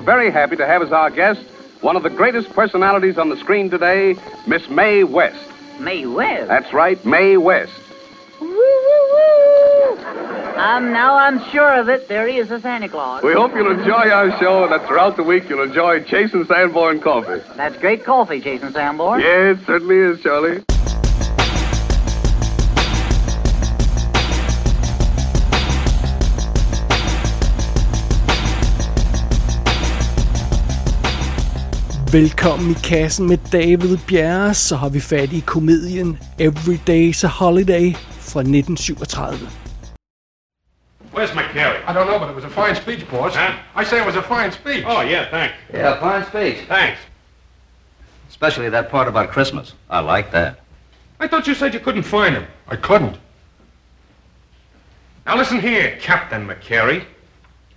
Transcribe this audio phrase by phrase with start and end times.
[0.00, 1.40] very happy to have as our guest
[1.80, 4.14] one of the greatest personalities on the screen today,
[4.46, 5.38] Miss Mae West.
[5.78, 6.48] Mae West?
[6.48, 7.72] That's right, Mae West.
[8.40, 9.98] Woo, woo, woo.
[10.58, 12.06] Um, now I'm sure of it.
[12.08, 13.22] There is a Santa Claus.
[13.22, 16.46] We hope you'll enjoy our show and that throughout the week you'll enjoy Chase and
[16.46, 17.42] Sanborn coffee.
[17.56, 19.20] That's great coffee, Jason Sanborn.
[19.20, 20.62] Yes, it certainly is, Charlie.
[32.12, 37.28] Velkommen i kassen med David Bjerre, så har vi fat i komedien Every Day's a
[37.28, 39.48] Holiday fra 1937.
[41.14, 41.78] Where's McCary?
[41.88, 43.36] I don't know, but it was a fine speech, boss.
[43.36, 43.52] Huh?
[43.76, 44.84] I say it was a fine speech.
[44.86, 45.54] Oh, yeah, thanks.
[45.72, 46.56] Yeah, fine speech.
[46.68, 46.98] Thanks.
[48.28, 49.74] Especially that part about Christmas.
[49.88, 50.54] I like that.
[51.20, 52.46] I thought you said you couldn't find him.
[52.68, 53.16] I couldn't.
[55.26, 57.04] Now listen here, Captain McCary.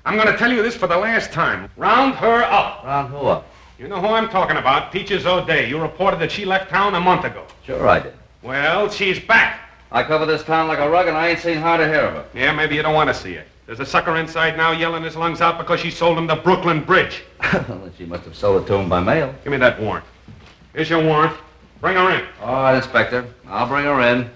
[0.05, 1.69] I'm going to tell you this for the last time.
[1.77, 2.83] Round her up.
[2.83, 3.52] Round who up?
[3.83, 5.67] You know who I'm talking about, Peaches O'Day.
[5.67, 7.45] You reported that she left town a month ago.
[7.65, 8.13] Sure I did.
[8.41, 9.59] Well, she's back.
[9.91, 12.13] I cover this town like a rug and I ain't seen hard to hear of
[12.13, 12.25] her.
[12.33, 13.43] Yeah, maybe you don't want to see her.
[13.65, 16.81] There's a sucker inside now yelling his lungs out because she sold him the Brooklyn
[16.81, 17.25] Bridge.
[17.53, 19.35] well, she must have sold it to him by mail.
[19.43, 20.05] Give me that warrant.
[20.71, 21.35] Here's your warrant.
[21.81, 22.25] Bring her in.
[22.41, 23.25] All right, Inspector.
[23.47, 24.31] I'll bring her in.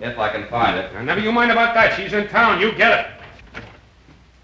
[0.00, 0.92] If I can find it.
[0.92, 1.96] Now, never you mind about that.
[1.96, 2.60] She's in town.
[2.60, 3.62] You get it.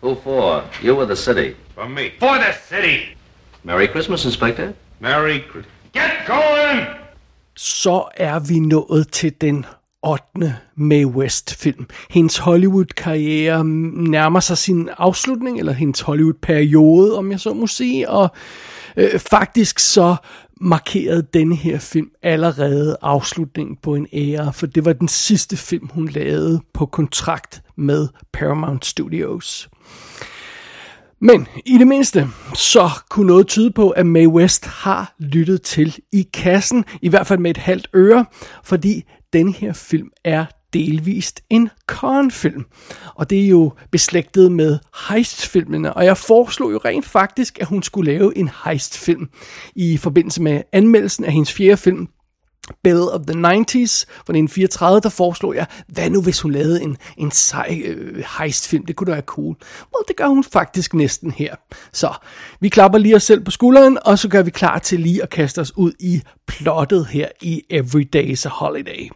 [0.00, 0.64] Who for?
[0.80, 1.58] You or the city?
[1.74, 2.14] For me.
[2.18, 3.16] For the city.
[3.62, 4.72] Merry Christmas, Inspector.
[5.00, 5.66] Merry Christmas.
[5.92, 6.86] Get going!
[7.56, 9.66] Så er vi nået til den
[10.02, 10.56] 8.
[10.76, 11.86] Mae West-film.
[12.10, 18.28] Hendes Hollywood-karriere nærmer sig sin afslutning, eller hendes Hollywood-periode, om jeg så må sige, og
[18.96, 20.16] øh, faktisk så
[20.60, 25.88] markerede denne her film allerede afslutningen på en ære, for det var den sidste film,
[25.92, 29.68] hun lavede på kontrakt med Paramount Studios.
[31.22, 35.96] Men i det mindste, så kunne noget tyde på, at Mae West har lyttet til
[36.12, 38.24] i kassen, i hvert fald med et halvt øre,
[38.64, 42.64] fordi den her film er delvist en Khan-film.
[43.14, 44.78] Og det er jo beslægtet med
[45.08, 49.28] heist-filmene, og jeg foreslog jo rent faktisk, at hun skulle lave en heist-film
[49.74, 52.08] i forbindelse med anmeldelsen af hendes fjerde film,
[52.82, 56.96] Bill of the 90s fra 1934, der foreslog jeg, hvad nu hvis hun lavede en,
[57.16, 59.56] en sej øh, heistfilm, det kunne da være cool.
[59.94, 61.54] Well, det gør hun faktisk næsten her.
[61.92, 62.14] Så
[62.60, 65.30] vi klapper lige os selv på skulderen, og så gør vi klar til lige at
[65.30, 69.10] kaste os ud i plottet her i Every Day's a Holiday.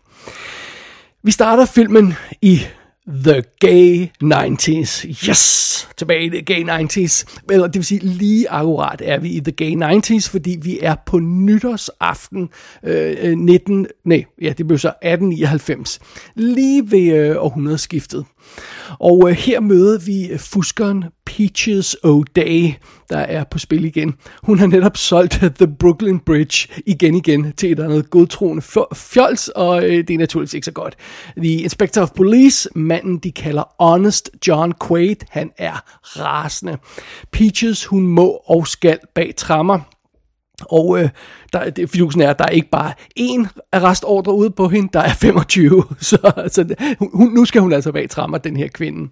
[1.22, 2.60] Vi starter filmen i
[3.08, 5.28] The Gay 90s.
[5.28, 5.88] Yes!
[5.96, 7.40] Tilbage i The Gay 90s.
[7.50, 10.94] Eller det vil sige, lige akkurat er vi i The Gay 90s, fordi vi er
[11.06, 12.48] på nytårsaften
[12.82, 13.86] øh, øh 19...
[14.04, 16.00] Nej, ja, det blev så 1899.
[16.34, 18.24] Lige ved øh, århundredeskiftet.
[18.98, 22.72] Og øh, her møder vi øh, fuskeren Peaches O'Day,
[23.10, 24.14] der er på spil igen.
[24.42, 28.62] Hun har netop solgt øh, The Brooklyn Bridge igen igen til et eller andet godtroende
[28.94, 30.96] fjols, og øh, det er naturligvis ikke så godt.
[31.36, 36.78] The Inspector of Police, manden de kalder Honest John Quaid, han er rasende.
[37.32, 39.80] Peaches, hun må og skal bag trammer,
[40.62, 41.08] og øh,
[41.52, 45.00] der, det, fidusen er, at der er ikke bare én arrestordre ude på hende, der
[45.00, 45.84] er 25.
[46.00, 46.16] Så,
[46.48, 46.74] så
[47.12, 49.10] hun, nu skal hun altså bag trammer, den her kvinde.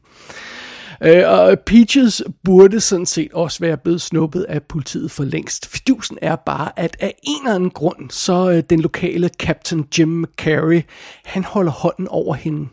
[1.05, 5.67] Øh, og Peaches burde sådan set også være blevet snuppet af politiet for længst.
[5.67, 10.09] Fidusen er bare, at af en eller anden grund, så øh, den lokale Captain Jim
[10.09, 10.81] McCary,
[11.25, 12.69] han holder hånden over hende.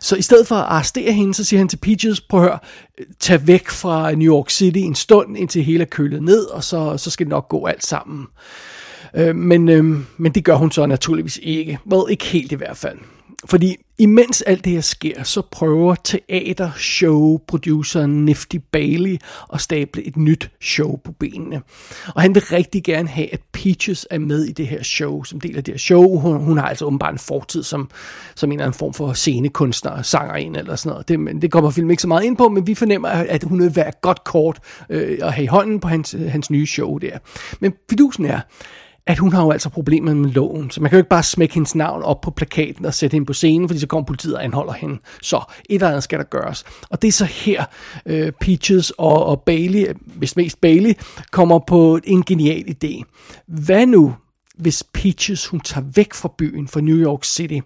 [0.00, 2.58] Så i stedet for at arrestere hende, så siger han til Peaches, prøv at høre,
[3.20, 6.96] tag væk fra New York City en stund, indtil hele er kølet ned, og så,
[6.96, 8.26] så skal det nok gå alt sammen.
[9.14, 9.84] Øh, men, øh,
[10.16, 11.78] men det gør hun så naturligvis ikke.
[11.92, 12.98] Well, ikke helt i hvert fald.
[13.44, 19.16] Fordi imens alt det her sker, så prøver teater-show-produceren Nifty Bailey
[19.52, 21.62] at stable et nyt show på benene.
[22.14, 25.40] Og han vil rigtig gerne have, at Peaches er med i det her show, som
[25.40, 26.18] del af det her show.
[26.18, 27.90] Hun, hun har altså åbenbart en fortid som,
[28.34, 31.08] som en eller anden form for scenekunstner, sangerinde eller sådan noget.
[31.08, 33.62] Det, men det kommer filmen ikke så meget ind på, men vi fornemmer, at hun
[33.62, 34.58] vil være godt kort
[34.90, 37.18] øh, at have i hånden på hans, hans nye show der.
[37.60, 38.40] Men fidusen er,
[39.06, 41.54] at hun har jo altså problemer med loven, så man kan jo ikke bare smække
[41.54, 44.44] hendes navn op på plakaten og sætte hende på scenen, fordi så kommer politiet og
[44.44, 44.98] anholder hende.
[45.22, 46.64] Så et eller andet skal der gøres.
[46.90, 47.64] Og det er så her,
[48.06, 50.92] øh, Peaches og, og Bailey, hvis mest Bailey,
[51.30, 53.02] kommer på en genial idé.
[53.46, 54.14] Hvad nu,
[54.58, 57.58] hvis Peaches hun tager væk fra byen, fra New York City,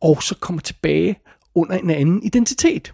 [0.00, 1.16] og så kommer tilbage
[1.54, 2.92] under en anden identitet?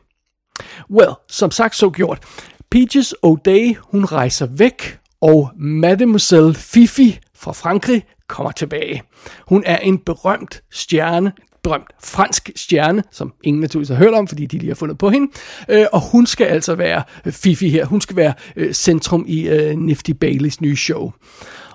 [0.91, 2.23] Well, som sagt så gjort.
[2.71, 9.03] Peaches O'Day, hun rejser væk, og Mademoiselle Fifi fra Frankrig kommer tilbage.
[9.49, 14.47] Hun er en berømt stjerne, berømt fransk stjerne, som ingen naturligvis har hørt om, fordi
[14.47, 15.33] de lige har fundet på hende.
[15.69, 17.85] Øh, og hun skal altså være øh, Fifi her.
[17.85, 21.13] Hun skal være øh, centrum i øh, Nifty Baileys nye show.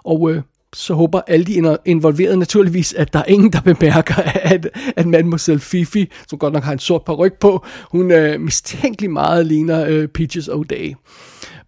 [0.04, 0.42] Og øh,
[0.74, 4.16] så håber alle de involverede naturligvis, at der er ingen, der bemærker,
[4.54, 9.14] at, at Mademoiselle Fifi, som godt nok har en sort ryg på, hun øh, mistænkeligt
[9.14, 10.94] meget ligner øh, Peaches O'Day.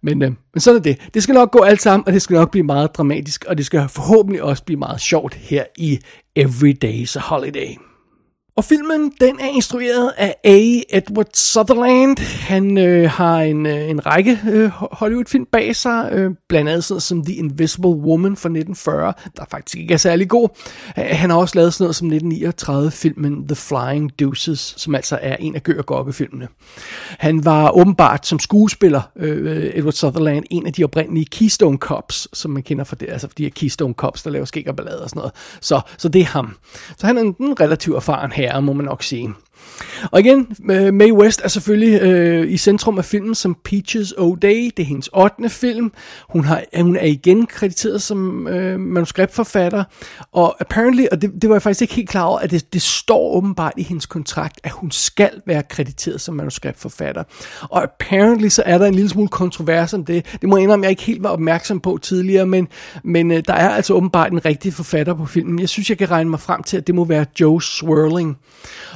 [0.04, 1.10] Men, øh, men sådan er det.
[1.14, 3.66] Det skal nok gå alt sammen, og det skal nok blive meget dramatisk, og det
[3.66, 5.98] skal forhåbentlig også blive meget sjovt her i
[6.38, 7.76] Everyday's Holiday.
[8.56, 10.58] Og filmen, den er instrueret af A.
[10.88, 12.18] Edward Sutherland.
[12.40, 17.00] Han øh, har en, øh, en række øh, Hollywood-film bag sig, øh, blandt andet sådan
[17.00, 20.48] som The Invisible Woman fra 1940, der faktisk ikke er særlig god.
[20.96, 25.54] Han har også lavet sådan noget som 1939-filmen The Flying Deuces, som altså er en
[25.54, 26.48] af Gør Gokke-filmene.
[27.18, 32.50] Han var åbenbart som skuespiller, øh, Edward Sutherland, en af de oprindelige Keystone Cops, som
[32.50, 35.02] man kender fra det, altså for de her Keystone Cops, der laver skæg og ballade
[35.02, 35.32] og sådan noget.
[35.60, 36.56] Så, så det er ham.
[36.96, 39.34] Så han er en, en relativt erfaren her herre, må man nok sige.
[40.10, 44.70] Og igen, øh, Mae West er selvfølgelig øh, i centrum af filmen som Peaches O'Day.
[44.76, 45.48] Det er hendes 8.
[45.48, 45.92] film.
[46.28, 49.84] Hun, har, hun er igen krediteret som øh, manuskriptforfatter.
[50.32, 52.82] Og apparently, og det, det var jeg faktisk ikke helt klar over, at det, det
[52.82, 57.24] står åbenbart i hendes kontrakt, at hun skal være krediteret som manuskriptforfatter.
[57.62, 60.26] Og apparently så er der en lille smule kontrovers om det.
[60.40, 62.68] Det må jeg indrømme, jeg ikke helt var opmærksom på tidligere, men,
[63.04, 65.58] men øh, der er altså åbenbart en rigtig forfatter på filmen.
[65.58, 68.38] Jeg synes, jeg kan regne mig frem til, at det må være Joe Swirling.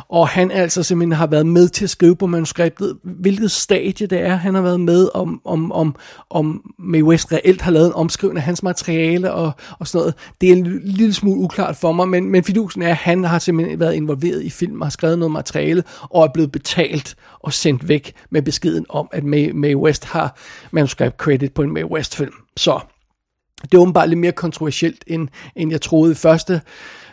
[0.08, 4.20] Og han altså simpelthen har været med til at skrive på manuskriptet, hvilket stadie det
[4.20, 5.96] er, han har været med, om, om, om,
[6.30, 10.14] om Mae West reelt har lavet en omskrivning af hans materiale og, og sådan noget.
[10.40, 13.38] Det er en lille smule uklart for mig, men, men fidusen er, at han har
[13.38, 17.88] simpelthen været involveret i film har skrevet noget materiale og er blevet betalt og sendt
[17.88, 20.38] væk med beskeden om, at Mae, Mae West har
[20.70, 22.34] manuskript credit på en Mae West film.
[22.56, 22.80] Så
[23.62, 26.60] det er åbenbart lidt mere kontroversielt, end, end jeg troede i første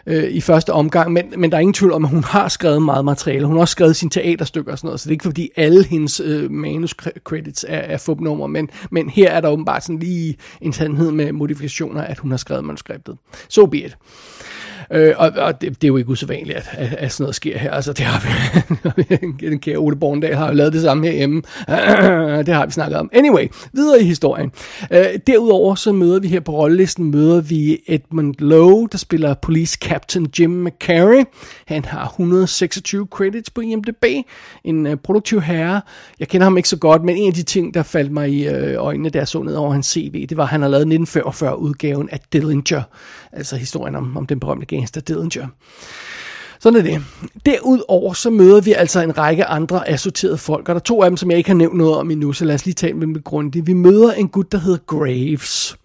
[0.07, 2.81] øh, i første omgang, men, men der er ingen tvivl om, at hun har skrevet
[2.81, 3.45] meget materiale.
[3.45, 5.83] Hun har også skrevet sine teaterstykker og sådan noget, så det er ikke fordi alle
[5.83, 10.73] hendes øh, manuscredits er, er fupnummer, men, men her er der åbenbart sådan lige en
[10.73, 13.17] sandhed med modifikationer, at hun har skrevet manuskriptet.
[13.49, 13.97] So be it.
[14.91, 17.57] Øh, og og det, det er jo ikke usædvanligt, at, at, at sådan noget sker
[17.57, 17.71] her.
[17.71, 18.21] Altså, det har
[18.95, 21.41] vi, den kære Ole Borndal har jo lavet det samme herhjemme.
[22.47, 23.09] det har vi snakket om.
[23.13, 24.51] Anyway, videre i historien.
[24.91, 29.77] Øh, derudover så møder vi her på rollelisten, møder vi Edmund Lowe, der spiller Police
[29.81, 31.23] Captain Jim McCary.
[31.65, 34.05] Han har 126 credits på IMDb.
[34.63, 35.81] En øh, produktiv herre.
[36.19, 38.47] Jeg kender ham ikke så godt, men en af de ting, der faldt mig i
[38.47, 40.81] øh, øjnene, da jeg så ned over hans CV, det var, at han har lavet
[40.81, 42.81] 1945 udgaven af Dillinger.
[43.31, 45.47] Altså historien om, om den berømte Gangster Dillinger.
[46.59, 47.03] Sådan er det.
[47.45, 51.09] Derudover så møder vi altså en række andre assorterede folk, og der er to af
[51.09, 53.07] dem, som jeg ikke har nævnt noget om endnu, så lad os lige tale med
[53.07, 53.67] dem grundigt.
[53.67, 55.77] Vi møder en gut, der hedder Graves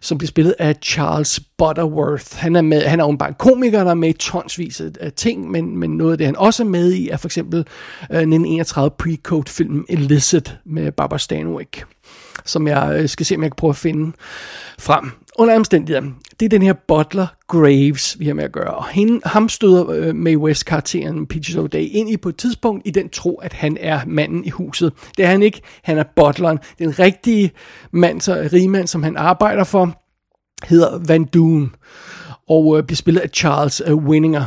[0.00, 2.36] som bliver spillet af Charles Butterworth.
[2.36, 5.12] Han er, med, han er jo bare en komiker, der er med i tonsvis af
[5.12, 8.18] ting, men, men noget af det, han også er med i, er for eksempel øh,
[8.18, 11.84] 1931 pre-code-filmen Illicit med Barbara Stanwyck
[12.44, 14.12] som jeg øh, skal se, om jeg kan prøve at finde
[14.78, 15.10] frem.
[15.38, 16.10] Under omstændigheder,
[16.40, 18.74] det er den her Butler Graves, vi har med at gøre.
[18.74, 22.90] Og hende, ham støder øh, Mae West-karakteren Peaches O'Day ind i på et tidspunkt i
[22.90, 24.92] den tro, at han er manden i huset.
[25.16, 25.60] Det er han ikke.
[25.82, 26.58] Han er butleren.
[26.78, 27.52] Den rigtige
[27.92, 30.00] mand, så rigmand, som han arbejder for,
[30.66, 31.74] hedder Van Doon
[32.48, 34.44] og øh, bliver spillet af Charles øh, Winninger.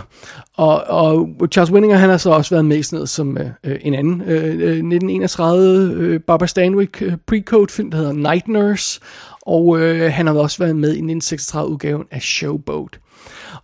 [0.58, 3.50] Og, og Charles Winninger, han har så også været med i sådan noget som øh,
[3.64, 8.48] øh en anden øh, øh 1931 øh, Barbara Stanwyck øh, pre-code film, der hedder Night
[8.48, 9.00] Nurse,
[9.42, 13.00] og øh, han har også været med i 1936 udgaven af Showboat.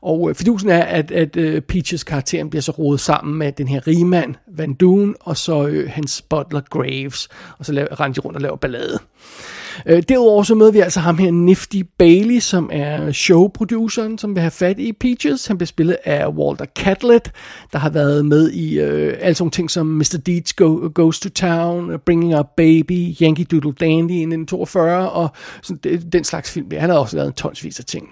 [0.01, 3.67] Og øh, fidusen er, at, at øh, Peaches karakteren bliver så rodet sammen med den
[3.67, 8.19] her rigmand, Van Doon, og så øh, hans butler Graves, og så laver, render de
[8.21, 8.93] rundt og laver ballade.
[8.93, 14.35] Øh, Øh, derudover så møder vi altså ham her, Nifty Bailey, som er showproduceren, som
[14.35, 15.47] vil have fat i Peaches.
[15.47, 17.31] Han bliver spillet af Walter Catlett,
[17.73, 20.17] der har været med i øh, alle sådan ting som Mr.
[20.25, 25.29] Deeds Go, Goes to Town, Bringing Up Baby, Yankee Doodle Dandy i 1942, og
[25.63, 26.67] sådan, den slags film.
[26.77, 28.09] Han har også lavet en tonsvis af ting.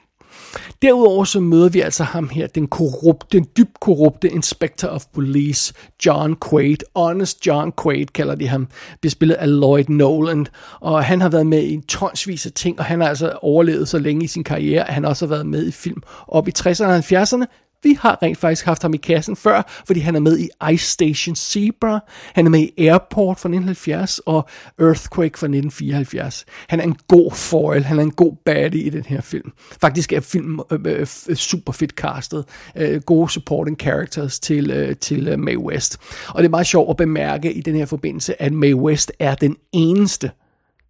[0.82, 5.74] Derudover så møder vi altså ham her, den korrupte, den dybt korrupte Inspector of Police,
[6.06, 6.78] John Quaid.
[6.96, 8.68] Honest John Quaid kalder de ham.
[9.02, 10.46] Bliver spillet af Lloyd Noland.
[10.80, 13.88] Og han har været med i en tonsvis af ting, og han har altså overlevet
[13.88, 16.52] så længe i sin karriere, at han også har været med i film op i
[16.60, 17.46] 60'erne og 70'erne,
[17.84, 20.92] vi har rent faktisk haft ham i kassen før, fordi han er med i Ice
[20.92, 22.00] Station Zebra,
[22.34, 26.46] han er med i Airport fra 1970 og Earthquake fra 1974.
[26.68, 29.52] Han er en god foil, han er en god baddie i den her film.
[29.82, 32.46] Faktisk er filmen øh, øh, øh, super fedt castet.
[32.76, 35.98] Øh, gode supporting characters til, øh, til øh, Mae West.
[36.28, 39.36] Og det er meget sjovt at bemærke i den her forbindelse, at Mae West er
[39.36, 40.32] den eneste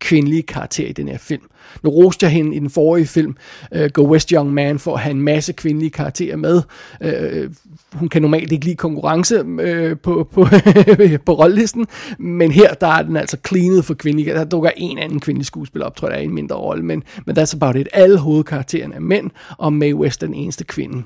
[0.01, 1.41] kvindelige karakter i den her film.
[1.83, 3.35] Nu roste jeg hende i den forrige film,
[3.75, 6.61] uh, Go West Young Man, for at have en masse kvindelige karakterer med.
[7.05, 7.51] Uh,
[7.93, 10.47] hun kan normalt ikke lide konkurrence uh, på, på,
[11.25, 11.87] på rollelisten,
[12.19, 14.33] men her der er den altså cleanet for kvindelige.
[14.33, 17.03] Der dukker en anden kvindelig skuespiller op, tror jeg, der er en mindre rolle, men,
[17.25, 17.87] men that's about it.
[17.93, 21.03] Alle hovedkaraktererne er mænd, og Mae West er den eneste kvinde.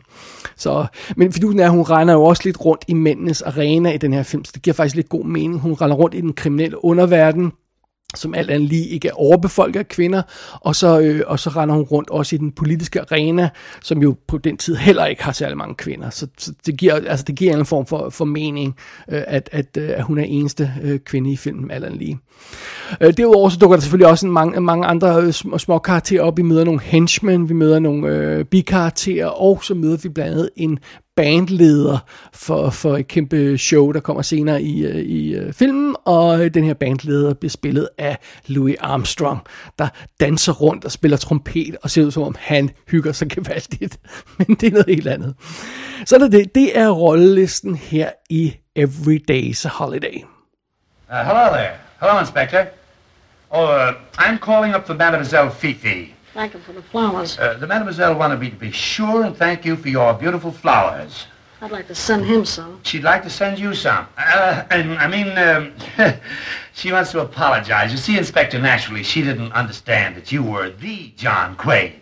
[0.55, 0.85] Så,
[1.15, 4.13] men fidusen er, at hun regner jo også lidt rundt i mændenes arena i den
[4.13, 5.59] her film, så det giver faktisk lidt god mening.
[5.59, 7.51] Hun render rundt i den kriminelle underverden,
[8.15, 10.21] som alt andet lige ikke er overbefolket af kvinder,
[10.61, 13.49] og så, øh, og så render hun rundt også i den politiske arena,
[13.83, 16.09] som jo på den tid heller ikke har særlig mange kvinder.
[16.09, 18.75] Så, så det, giver, altså, det giver en form for, for mening,
[19.11, 22.19] øh, at, at, øh, at hun er eneste øh, kvinde i filmen, alt andet lige.
[23.01, 26.21] Øh, derudover så dukker der selvfølgelig også en mange, mange andre øh, små, små karakterer
[26.21, 26.37] op.
[26.37, 30.49] Vi møder nogle henchmen, vi møder nogle øh, bikarakterer, og så møder vi blandt andet
[30.55, 30.79] en
[31.15, 31.97] bandleder
[32.33, 36.63] for, for et kæmpe show, der kommer senere i, øh, i øh, filmen, og den
[36.63, 38.17] her bandleder bliver spillet af
[38.47, 39.39] Louis Armstrong,
[39.79, 39.87] der
[40.19, 43.99] danser rundt og spiller trompet, og ser ud som om han hygger sig gevaldigt,
[44.37, 45.35] men det er noget helt andet.
[46.05, 50.23] Så er det, det er rollelisten her i Every Day's Holiday.
[51.09, 51.71] Uh, hello there.
[51.99, 52.65] Hello, Inspector.
[53.49, 56.14] Oh, uh, I'm calling up for Mademoiselle Fifi.
[56.35, 57.39] Thank you for the flowers.
[57.39, 61.27] Uh, the Mademoiselle wanted me to be sure and thank you for your beautiful flowers.
[61.61, 62.81] I'd like to send him some.
[62.83, 64.05] She'd like to send you some.
[64.17, 65.71] Uh, and, I mean, um,
[66.73, 67.93] she wants to apologize.
[67.93, 71.93] You see, Inspector, naturally, she didn't understand that you were the John Quaid.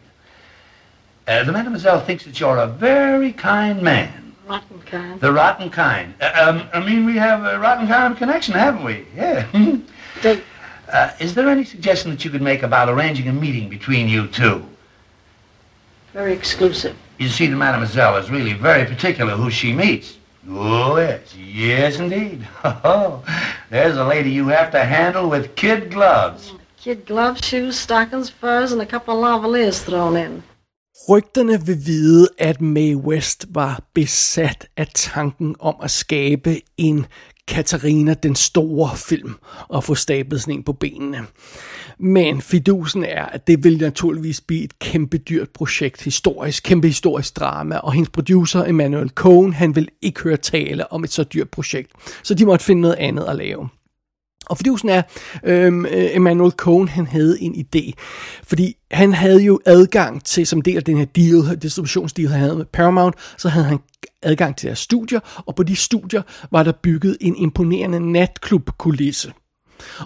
[1.28, 4.36] Uh, the Mademoiselle thinks that you're a very kind man.
[4.48, 5.22] Rotten kind.
[5.22, 6.16] The rotten kind.
[6.20, 9.06] Uh, um, I mean, we have a rotten kind of connection, haven't we?
[9.16, 9.46] Yeah.
[10.24, 10.42] Dig-
[10.94, 14.28] Uh, is there any suggestion that you could make about arranging a meeting between you
[14.28, 14.64] two?
[16.14, 16.96] Very exclusive.
[17.18, 20.18] You see, the mademoiselle is really very particular who she meets.
[20.48, 21.36] Oh, yes.
[21.36, 22.48] Yes, indeed.
[22.64, 23.24] Oh,
[23.72, 26.54] there's a lady you have to handle with kid gloves.
[26.78, 30.44] Kid gloves, shoes, stockings, furs, and a couple of lavaliers thrown in.
[31.10, 37.06] Rygterne vil vide, at Mae West var besat af tanken om at skabe en
[37.48, 39.34] Katarina den store film
[39.68, 41.26] og få stablet sådan en på benene.
[42.00, 47.40] Men fidusen er, at det vil naturligvis blive et kæmpe dyrt projekt, historisk, kæmpe historisk
[47.40, 51.50] drama, og hendes producer Emmanuel Cohen, han vil ikke høre tale om et så dyrt
[51.50, 51.92] projekt,
[52.24, 53.70] så de måtte finde noget andet at lave.
[54.46, 55.02] Og fidusen er,
[55.44, 57.92] øhm, øh, Emmanuel Cohen, han havde en idé.
[58.44, 62.56] Fordi han havde jo adgang til, som del af den her deal, distributionsdeal, han havde
[62.56, 63.80] med Paramount, så havde han
[64.22, 66.22] adgang til deres studier, og på de studier
[66.52, 69.34] var der bygget en imponerende natklubkulisse.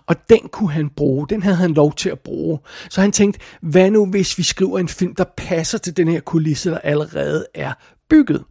[0.05, 2.59] Og den kunne han bruge, den havde han lov til at bruge.
[2.89, 6.19] Så han tænkte, hvad nu hvis vi skriver en film, der passer til den her
[6.19, 7.73] kulisse, der allerede er
[8.09, 8.43] bygget.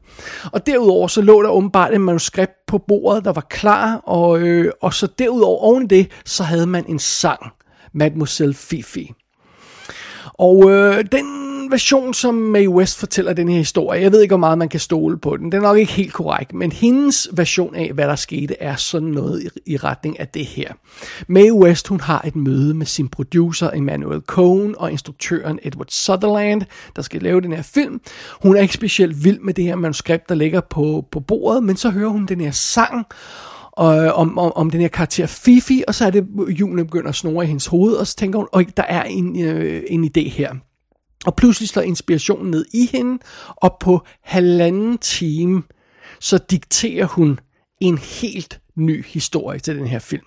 [0.53, 4.73] Og derudover så lå der åbenbart et manuskript på bordet, der var klar, og, øh,
[4.83, 7.53] og så derudover oven det, så havde man en sang,
[7.93, 9.13] Mademoiselle Fifi.
[10.39, 14.39] Og øh, den version, som Mae West fortæller den her historie, jeg ved ikke, hvor
[14.39, 17.75] meget man kan stole på den, den er nok ikke helt korrekt, men hendes version
[17.75, 20.73] af, hvad der skete, er sådan noget i, i retning af det her.
[21.29, 26.63] Mae West, hun har et møde med sin producer Emmanuel Cohen og instruktøren Edward Sutherland,
[26.97, 28.01] der skal lave den her film.
[28.43, 31.77] Hun er ikke specielt vild med det her manuskript, der ligger på, på bordet, men
[31.77, 33.07] så hører hun den her sang,
[33.73, 37.15] og, om, om, om den her karakter Fifi, og så er det, julen begynder at
[37.15, 40.29] snore i hendes hoved, og så tænker hun, at der er en, øh, en idé
[40.29, 40.55] her.
[41.27, 43.19] Og pludselig slår inspirationen ned i hende,
[43.49, 45.63] og på halvanden time,
[46.21, 47.41] så dikterer hun
[47.81, 50.27] en helt ny historie til den her film.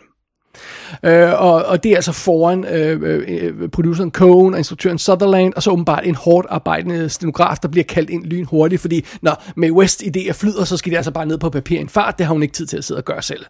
[1.05, 5.53] Øh, og, og det er altså foran øh, øh, øh produceren Cohen og instruktøren Sutherland,
[5.53, 9.73] og så åbenbart en hårdt arbejdende stenograf, der bliver kaldt ind lynhurtigt, fordi når Mae
[9.73, 12.25] West idéer flyder, så skal det altså bare ned på papir i en fart, det
[12.25, 13.45] har hun ikke tid til at sidde og gøre selv.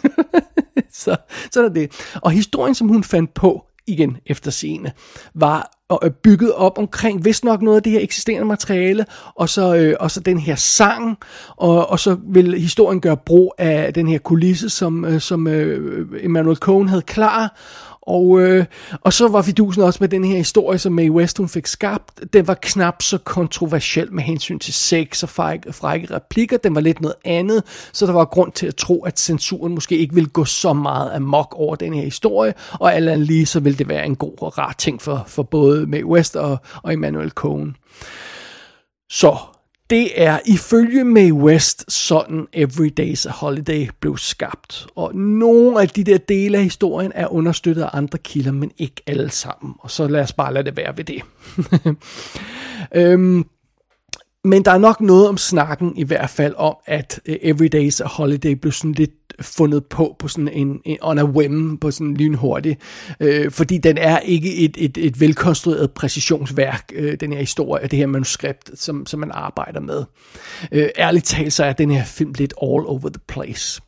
[1.02, 1.16] så,
[1.50, 1.92] så er det.
[2.14, 4.92] Og historien, som hun fandt på, igen efter scene,
[5.34, 9.48] var og øh, bygget op omkring vist nok noget af det her eksisterende materiale, og
[9.48, 11.18] så, øh, og så den her sang,
[11.56, 16.06] og, og så vil historien gøre brug af den her kulisse, som, øh, som øh,
[16.22, 17.56] Emmanuel Cohen havde klar,
[18.10, 18.64] og, øh,
[19.00, 22.32] og så var fidusen også med den her historie, som Mae West hun fik skabt.
[22.32, 26.56] Den var knap så kontroversiel med hensyn til sex og frække, frække replikker.
[26.56, 27.62] Den var lidt noget andet,
[27.92, 31.12] så der var grund til at tro, at censuren måske ikke ville gå så meget
[31.14, 32.54] amok over den her historie.
[32.72, 35.42] Og alt andet lige, så ville det være en god og rar ting for, for
[35.42, 37.76] både Mae West og, og Emmanuel Cohen.
[39.10, 39.36] Så
[39.90, 44.86] det er ifølge Mae West sådan Every Day's a Holiday blev skabt.
[44.96, 49.02] Og nogle af de der dele af historien er understøttet af andre kilder, men ikke
[49.06, 49.74] alle sammen.
[49.78, 51.22] Og så lad os bare lade det være ved det.
[53.12, 53.44] øhm,
[54.44, 58.04] men der er nok noget om snakken i hvert fald om, at uh, Every Day's
[58.04, 61.90] a Holiday blev sådan lidt fundet på på sådan en, en on a whim, på
[61.90, 62.78] sådan lynhurtig,
[63.20, 67.98] øh, fordi den er ikke et, et, et velkonstrueret præcisionsværk, øh, den her historie, det
[67.98, 70.04] her manuskript, som, som man arbejder med.
[70.72, 73.80] Øh, ærligt talt, så er den her film lidt all over the place.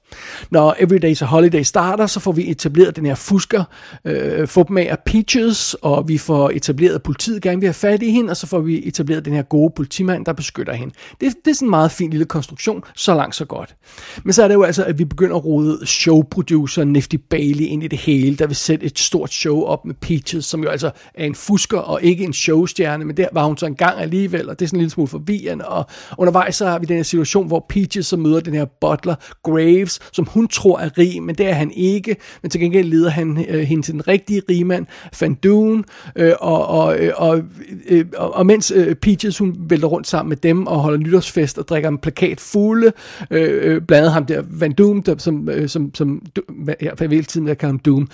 [0.51, 3.65] Når Everyday's a Holiday starter, så får vi etableret den her fusker,
[4.05, 8.03] øh, får dem af Peaches, og vi får etableret, at politiet gerne vil have fat
[8.03, 10.95] i hende, og så får vi etableret den her gode politimand, der beskytter hende.
[11.21, 13.77] Det, det er sådan en meget fin lille konstruktion, så langt så godt.
[14.25, 17.83] Men så er det jo altså, at vi begynder at rode showproducer Nifty Bailey ind
[17.85, 20.91] i det hele, der vil sætte et stort show op med Peaches, som jo altså
[21.15, 24.59] er en fusker og ikke en showstjerne, men der var hun så engang alligevel, og
[24.59, 25.87] det er sådan en lille smule forvirrende, og
[26.19, 29.99] undervejs så har vi den her situation, hvor Peaches så møder den her butler, Graves,
[30.13, 32.17] som hun tror er rig, men det er han ikke.
[32.43, 34.87] Men til gengæld leder han øh, hende til den rigtige rigmand,
[35.21, 35.85] Van Doon,
[36.17, 37.43] øh, og, og, øh, og,
[37.89, 41.59] øh, og, og mens øh, Peaches hun vælter rundt sammen med dem og holder nytårsfest
[41.59, 42.93] og drikker en plakat fulde,
[43.31, 46.23] øh, øh, blandt ham der Van Doom, der, som, øh, som, som
[46.67, 48.09] jeg, jeg vil tiden, jeg kalder ham Doom,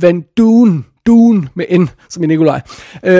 [0.00, 2.60] Van Doon, Dune med N, som i Nikolaj.
[3.06, 3.10] Uh,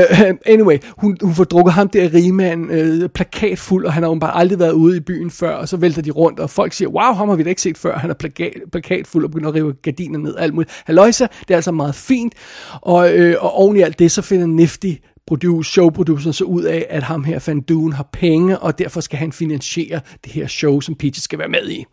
[0.46, 4.18] anyway, hun, hun får drukket ham der rigmand øh, uh, plakatfuld, og han har jo
[4.18, 6.88] bare aldrig været ude i byen før, og så vælter de rundt, og folk siger,
[6.88, 9.54] wow, ham har vi da ikke set før, han er plakat, plakatfuld, og begynder at
[9.54, 10.82] rive gardiner ned, alt muligt.
[10.84, 12.34] Halløjsa, det er altså meget fint,
[12.72, 14.92] og, uh, og oven i alt det, så finder Nifty
[15.26, 19.18] produce, showproduceren så ud af, at ham her Van Dune har penge, og derfor skal
[19.18, 21.84] han finansiere det her show, som Peaches skal være med i.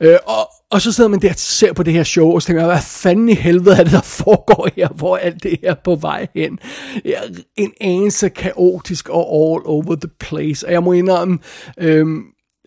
[0.00, 2.46] Øh, og, og så sidder man der og ser på det her show, og så
[2.46, 5.94] tænker hvad fanden i helvede er det, der foregår her, hvor alt det her på
[5.94, 6.58] vej hen.
[7.04, 7.20] Ja,
[7.56, 10.66] en anelse kaotisk og all over the place.
[10.66, 11.38] Og jeg må indrømme,
[11.78, 12.22] øhm,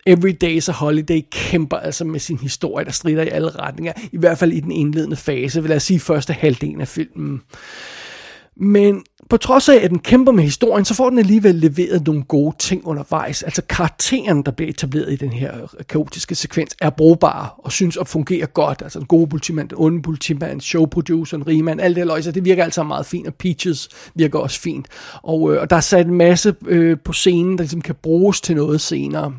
[0.06, 3.92] Every Day's a Holiday kæmper altså med sin historie, der strider i alle retninger.
[4.12, 7.40] I hvert fald i den indledende fase, vil jeg sige første halvdelen af filmen.
[8.56, 12.22] Men på trods af, at den kæmper med historien, så får den alligevel leveret nogle
[12.22, 13.42] gode ting undervejs.
[13.42, 17.96] Altså karakteren, der bliver etableret i den her øh, kaotiske sekvens, er brugbare og synes
[17.96, 18.82] at fungere godt.
[18.82, 22.82] Altså en god politimand, en onde politimand, showproduceren, rigmand, alt det løjse, det virker altså
[22.82, 24.86] meget fint, og Peaches virker også fint.
[25.22, 28.40] Og, øh, og der er sat en masse øh, på scenen, der ligesom kan bruges
[28.40, 29.34] til noget senere.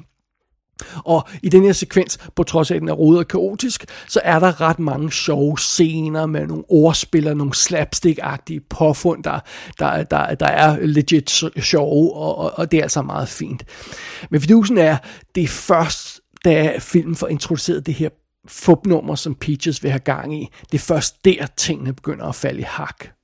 [1.05, 4.21] Og i den her sekvens, på trods af at den er rodet og kaotisk, så
[4.23, 9.39] er der ret mange sjove scener med nogle ordspil og nogle slapstick-agtige påfund, der,
[9.79, 13.63] der, der, der er legit sjove, og, og, og det er altså meget fint.
[14.29, 14.97] Men fidusen er,
[15.35, 18.09] det er først, da filmen får introduceret det her
[18.47, 22.59] fupnummer, som Peaches vil have gang i, det er først der, tingene begynder at falde
[22.59, 23.18] i hak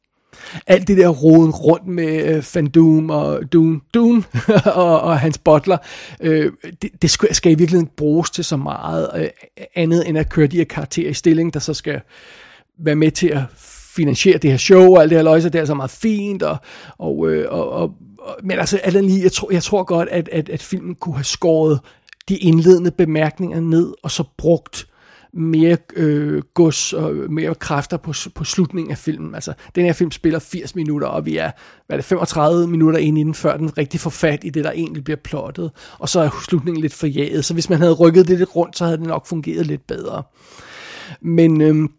[0.68, 4.24] alt det der roden rundt med øh, Van Doom og Dune, Dune
[4.66, 5.78] og, og hans butler,
[6.20, 9.28] øh, det, det skal, skal i virkeligheden bruges til så meget øh,
[9.76, 12.02] andet end at køre de her karakterer i stilling, der så skal
[12.80, 13.42] være med til at
[13.96, 16.58] finansiere det her show og alt det her løjse, det er så meget fint, og,
[16.98, 20.30] og, øh, og, og, og men altså alt lige, jeg tror, jeg tror godt, at,
[20.32, 21.80] at, at filmen kunne have skåret
[22.30, 24.88] de indledende bemærkninger ned, og så brugt
[25.36, 29.36] mere øh, gods og mere kræfter på, på slutningen af filmen.
[29.36, 31.52] Altså, den her film spiller 80 minutter, og vi er,
[31.88, 34.72] hvad er det, 35 minutter inde inden, før den rigtig får fat i det, der
[34.72, 35.72] egentlig bliver plottet.
[36.00, 38.86] Og så er slutningen lidt forjaget, så hvis man havde rykket det lidt rundt, så
[38.86, 40.24] havde det nok fungeret lidt bedre.
[41.22, 41.90] Men, øh,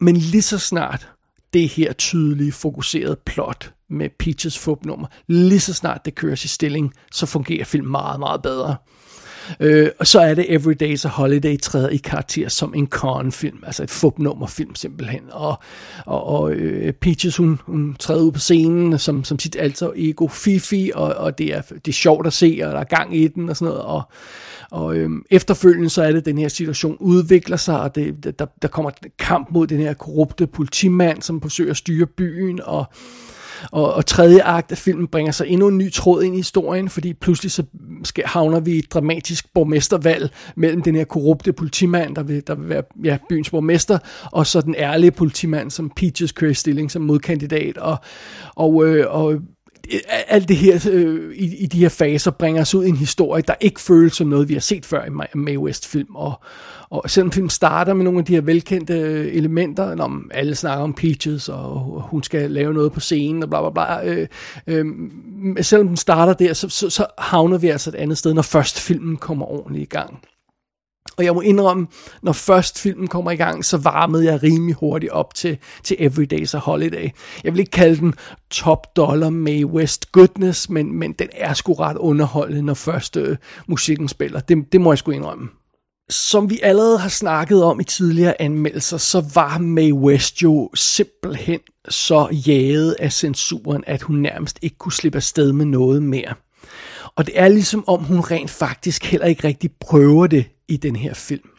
[0.00, 1.08] men lige så snart
[1.52, 6.92] det her tydelige, fokuserede plot med Peaches fupnummer, lige så snart det køres i stilling,
[7.12, 8.76] så fungerer filmen meget, meget bedre.
[9.60, 13.62] Øh, og så er det Every Day's a Holiday træder i karakter som en con-film,
[13.66, 15.22] altså et fupnummerfilm simpelthen.
[15.30, 15.58] Og,
[16.06, 20.28] og, og øh, Peaches, hun, hun træder ud på scenen som, som sit alter ego
[20.28, 23.28] Fifi, og, og det, er, det er sjovt at se, og der er gang i
[23.28, 23.84] den og sådan noget.
[23.84, 24.02] Og,
[24.70, 28.46] og øh, efterfølgende så er det, at den her situation udvikler sig, og det, der,
[28.62, 32.84] der kommer kamp mod den her korrupte politimand, som forsøger at styre byen, og
[33.72, 36.88] og, og tredje akt af filmen bringer så endnu en ny tråd ind i historien,
[36.88, 37.62] fordi pludselig så
[38.04, 42.54] skal, havner vi i et dramatisk borgmestervalg mellem den her korrupte politimand, der vil, der
[42.54, 43.98] vil være ja, byens borgmester,
[44.32, 47.78] og så den ærlige politimand, som Peaches kører i stilling som modkandidat.
[47.78, 47.96] Og,
[48.54, 49.40] og, øh, og
[50.28, 53.42] alt det her øh, i, i de her faser bringer os ud i en historie,
[53.42, 56.16] der ikke føles som noget, vi har set før i Mae West-film.
[56.16, 56.40] Og,
[56.90, 60.84] og selvom filmen starter med nogle af de her velkendte øh, elementer, når alle snakker
[60.84, 64.28] om Peaches, og hun skal lave noget på scenen, og bla bla bla, øh,
[64.66, 64.86] øh,
[65.60, 68.80] selvom den starter der, så, så, så havner vi altså et andet sted, når først
[68.80, 70.20] filmen kommer ordentligt i gang.
[71.16, 71.86] Og jeg må indrømme,
[72.22, 76.56] når først filmen kommer i gang, så varmede jeg rimelig hurtigt op til, til Everyday's
[76.56, 77.08] a Holiday.
[77.44, 78.14] Jeg vil ikke kalde den
[78.50, 83.36] top dollar May West goodness, men, men den er sgu ret underholdende, når først øh,
[83.68, 84.40] musikken spiller.
[84.40, 85.48] Det, det må jeg sgu indrømme.
[86.10, 91.60] Som vi allerede har snakket om i tidligere anmeldelser, så var May West jo simpelthen
[91.88, 96.34] så jaget af censuren, at hun nærmest ikke kunne slippe afsted med noget mere.
[97.16, 100.96] Og det er ligesom om, hun rent faktisk heller ikke rigtig prøver det i den
[100.96, 101.50] her film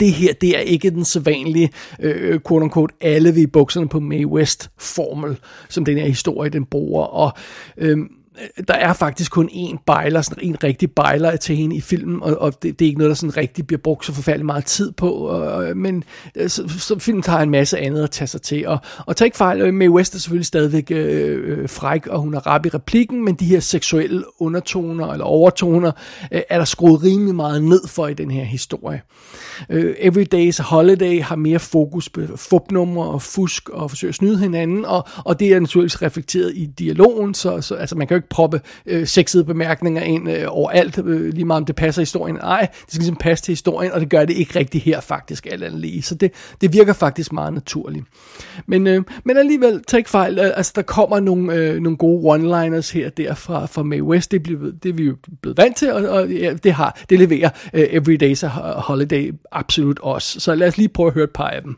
[0.00, 1.70] det her, det er ikke den sædvanlige,
[2.00, 6.64] øh, quote unquote, alle vi bukserne på Mae West formel, som den her historie, den
[6.64, 7.04] bruger.
[7.04, 7.32] Og
[7.76, 7.98] øh,
[8.40, 12.22] Øh, der er faktisk kun én bejler, sådan en rigtig bejler til hende i filmen,
[12.22, 14.64] og, og det, det er ikke noget, der sådan rigtig bliver brugt så forfærdelig meget
[14.64, 18.42] tid på, og, men øh, så, så filmen tager en masse andet at tage sig
[18.42, 22.20] til, og, og tag ikke fejl, øh, Mae West er selvfølgelig stadigvæk øh, fræk, og
[22.20, 25.92] hun er rap i replikken, men de her seksuelle undertoner, eller overtoner,
[26.32, 29.02] øh, er der skruet rimelig meget ned for i den her historie.
[29.70, 34.38] Øh, Every Day's Holiday har mere fokus på fupnumre og fusk, og forsøger at snyde
[34.38, 38.21] hinanden, og, og det er naturligvis reflekteret i dialogen, så, så altså man kan jo
[38.22, 42.36] ikke proppe øh, sexede bemærkninger ind øh, overalt, øh, lige meget om det passer historien.
[42.36, 45.46] Nej, det skal ligesom passe til historien, og det gør det ikke rigtigt her faktisk,
[45.46, 46.02] alt andet lige.
[46.02, 48.04] Så det, det virker faktisk meget naturligt.
[48.66, 52.34] Men, øh, men alligevel, tag ikke fejl, øh, altså der kommer nogle, øh, nogle gode
[52.34, 55.76] one-liners her der fra, fra Mae West, det, bliver, det er vi jo blevet vant
[55.76, 58.48] til, og, og ja, det har, det leverer øh, Everyday's a
[58.80, 60.40] Holiday absolut også.
[60.40, 61.76] Så lad os lige prøve at høre et par af dem.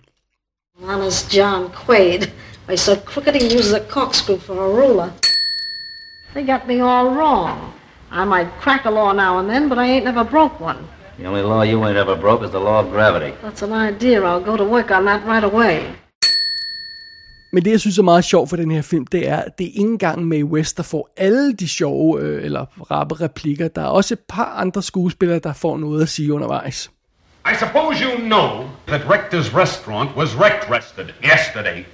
[0.82, 2.22] Honest John Quaid.
[2.72, 5.10] I said cricketing uses a corkscrew for a ruler.
[6.34, 7.72] They got me all wrong.
[8.10, 10.78] I might crack a law now and then, but I ain't never broke one.
[11.18, 13.32] The only law you ain't ever broke is the law of gravity.
[13.42, 14.20] That's an idea.
[14.22, 15.94] I'll go to work on that right away.
[17.52, 19.64] Men det, jeg synes er meget sjovt for den her film, det er, at det
[19.64, 23.68] er ikke engang Mae West, der får alle de sjove øh, eller rappe replikker.
[23.68, 26.90] Der er også et par andre skuespillere, der får noget at sige undervejs.
[27.52, 31.84] I suppose you know that Rector's restaurant was wrecked rested yesterday.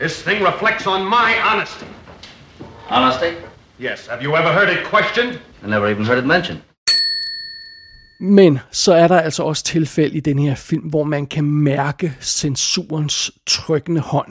[0.00, 1.99] This thing reflects on my honesty.
[2.90, 3.36] Honesty?
[3.80, 5.38] Yes, have you ever heard it questioned?
[5.64, 6.60] I never even heard it mentioned.
[8.20, 12.12] Men så er der altså også tilfælde i den her film, hvor man kan mærke
[12.20, 14.28] censurens trykkende hånd.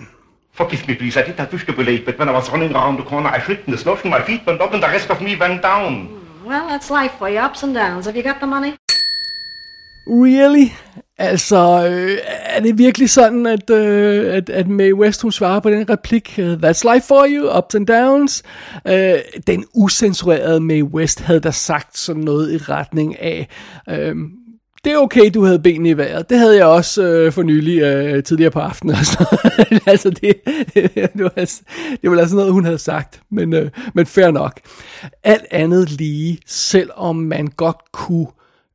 [0.54, 1.20] Forgive me, please.
[1.20, 3.30] I did not wish to be late, but when I was running around the corner,
[3.38, 5.62] I slipped in the snow, my feet went up and the rest of me went
[5.62, 6.08] down.
[6.46, 8.06] Well, that's life for you, ups and downs.
[8.06, 8.74] Have you got the money?
[10.06, 10.74] Really?
[11.22, 15.70] Altså, øh, er det virkelig sådan, at, øh, at, at Mae West, hun svarer på
[15.70, 18.44] den replik, øh, That's life for you, ups and downs.
[18.88, 19.14] Øh,
[19.48, 23.48] den usensurerede Mae West havde da sagt sådan noget i retning af,
[23.90, 24.16] øh,
[24.84, 26.30] det er okay, du havde benene i vejret.
[26.30, 28.96] Det havde jeg også øh, for nylig, øh, tidligere på aftenen.
[29.86, 30.36] altså, det,
[30.74, 31.62] det, var, altså,
[32.02, 34.60] det var altså noget, hun havde sagt, men, øh, men fair nok.
[35.24, 38.28] Alt andet lige, selvom man godt kunne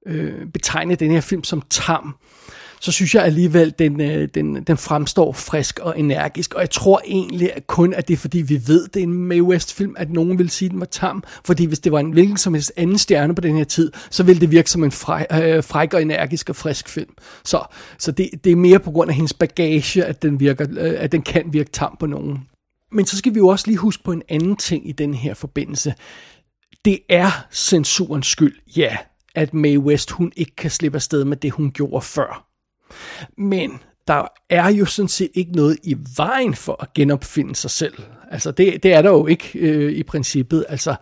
[0.06, 2.16] øh, betegne den her film som tam,
[2.84, 6.54] så synes jeg alligevel, den, øh, den, den fremstår frisk og energisk.
[6.54, 9.12] Og jeg tror egentlig at kun, at det er fordi, vi ved, det er en
[9.12, 11.24] Mae West-film, at nogen vil sige, at den var tam.
[11.44, 14.22] Fordi hvis det var en hvilken som helst anden stjerne på den her tid, så
[14.22, 17.10] ville det virke som en fræk, øh, fræk og energisk og frisk film.
[17.44, 17.64] Så,
[17.98, 21.12] så det, det er mere på grund af hendes bagage, at den, virker, øh, at
[21.12, 22.38] den kan virke tam på nogen.
[22.92, 25.34] Men så skal vi jo også lige huske på en anden ting i den her
[25.34, 25.94] forbindelse.
[26.84, 28.96] Det er censurens skyld, ja,
[29.34, 32.53] at Mae West hun ikke kan slippe afsted med det, hun gjorde før.
[33.38, 37.94] Men der er jo sådan set ikke noget i vejen for at genopfinde sig selv.
[38.30, 40.64] Altså det, det er der jo ikke øh, i princippet.
[40.68, 40.94] Altså,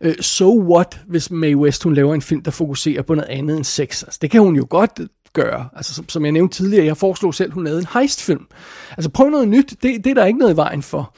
[0.00, 3.56] øh, so what, hvis Mae West hun laver en film, der fokuserer på noget andet
[3.56, 4.02] end sex?
[4.02, 5.00] Altså, det kan hun jo godt
[5.32, 5.68] gøre.
[5.76, 8.46] Altså, som, som jeg nævnte tidligere, jeg foreslog selv, hun lavede en heistfilm.
[8.90, 11.14] Altså prøv noget nyt, det, det er der ikke noget i vejen for.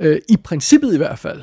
[0.00, 1.42] Øh, I princippet i hvert fald.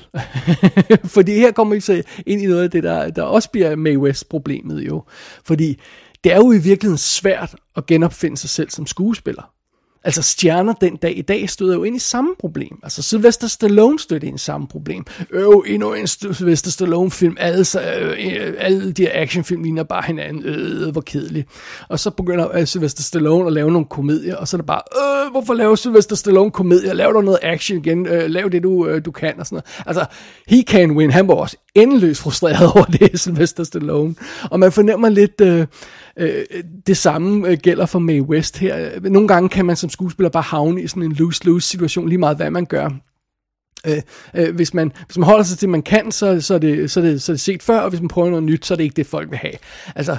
[1.16, 4.00] Fordi her kommer vi så ind i noget af det, der, der også bliver Mae
[4.00, 5.04] West problemet jo.
[5.44, 5.80] Fordi
[6.24, 9.54] det er jo i virkeligheden svært at genopfinde sig selv som skuespiller.
[10.04, 12.80] Altså stjerner den dag i dag støder jo ind i samme problem.
[12.84, 15.06] Altså Sylvester Stallone stødte ind i samme problem.
[15.32, 17.38] Øv, endnu en Sylvester Stallone film.
[17.40, 20.44] Alle, øh, alle de her actionfilm ligner bare hinanden.
[20.46, 21.48] Øh, øh, øh hvor kedeligt.
[21.90, 24.82] Og så begynder øh, Sylvester Stallone at lave nogle komedier, og så er det bare,
[25.26, 26.94] øh, hvorfor laver Sylvester Stallone komedier?
[26.94, 28.08] Lav dig noget action igen.
[28.08, 29.86] Øh, lav det, du, øh, du kan, og sådan noget.
[29.88, 30.06] Altså,
[30.48, 31.12] he can win.
[31.12, 34.16] Han var også endeløst frustreret over det, Sylvester Stallone.
[34.52, 35.42] Og man fornemmer lidt...
[35.42, 35.68] Øh,
[36.20, 36.46] Øh,
[36.88, 39.00] det samme øh, gælder for Mae West her.
[39.10, 42.38] Nogle gange kan man som skuespiller bare havne i sådan en lose-lose situation, lige meget
[42.38, 42.90] hvad man gør.
[43.88, 44.02] Øh,
[44.36, 47.00] øh, hvis, man, hvis man holder sig til, man kan, så, så, er det, så,
[47.00, 48.76] er det, så er det set før, og hvis man prøver noget nyt, så er
[48.76, 49.54] det ikke det, folk vil have.
[49.96, 50.18] Altså,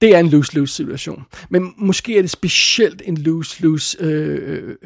[0.00, 1.24] det er en lose-lose situation.
[1.50, 4.76] Men måske er det specielt en lose-lose øh,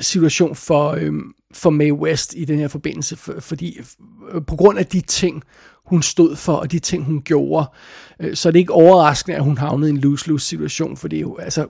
[0.00, 1.12] situation for, øh,
[1.52, 3.80] for Mae West i den her forbindelse, for, fordi
[4.32, 5.42] øh, på grund af de ting,
[5.86, 7.70] hun stod for, og de ting, hun gjorde.
[8.20, 11.28] Øh, så det er ikke overraskende, at hun havnede i en lose-lose situation, fordi, øh,
[11.38, 11.66] altså,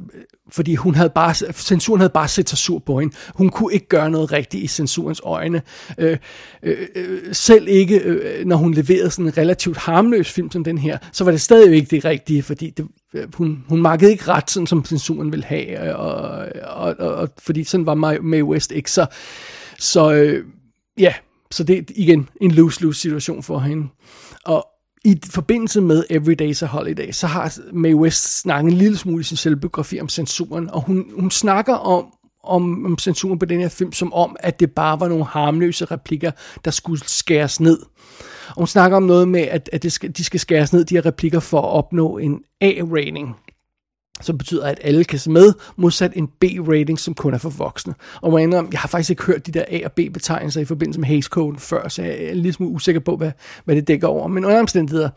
[0.51, 3.14] fordi hun havde bare, censuren havde bare set sig sur på hende.
[3.35, 5.62] Hun kunne ikke gøre noget rigtigt i censurens øjne.
[5.98, 6.16] Øh,
[6.62, 8.03] øh, øh selv ikke,
[8.46, 11.75] når hun leverede sådan en relativt harmløs film som den her, så var det stadig
[11.77, 12.87] ikke det rigtige, fordi det,
[13.35, 17.64] hun, hun markede ikke ret, sådan som censuren ville have, og, og, og, og fordi
[17.64, 18.90] sådan var Mae West ikke.
[18.90, 19.07] Så,
[19.79, 20.44] så øh,
[20.98, 21.14] ja,
[21.53, 23.88] så det er igen en lose-lose situation for hende.
[24.45, 24.67] Og
[25.05, 29.25] i forbindelse med Everyday's a Holiday, så har Mae West snakket en lille smule i
[29.25, 32.07] sin selvbiografi om censuren, og hun, hun snakker om,
[32.45, 35.85] om, om censuren på den her film, som om, at det bare var nogle harmløse
[35.85, 36.31] replikker,
[36.65, 37.79] der skulle skæres ned.
[38.49, 40.95] Og hun snakker om noget med, at, at det skal, de skal skæres ned, de
[40.95, 43.37] her replikker, for at opnå en A-rating
[44.23, 47.95] som betyder, at alle kan se med, modsat en B-rating, som kun er for voksne.
[48.23, 51.01] Og må jeg, jeg har faktisk ikke hørt de der A- og B-betegnelser i forbindelse
[51.01, 53.33] med Hays Code før, så jeg er lidt smule usikker på, hvad,
[53.65, 54.29] hvad det dækker over.
[54.29, 55.11] Men under omstændigheder,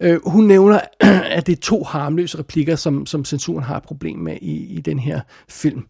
[0.00, 0.80] øh, hun nævner,
[1.36, 4.80] at det er to harmløse replikker, som, som censuren har et problem med i, i
[4.80, 5.82] den her film.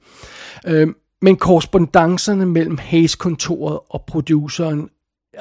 [0.67, 0.89] Øh,
[1.23, 4.89] men korrespondancerne mellem Hayes-kontoret og produceren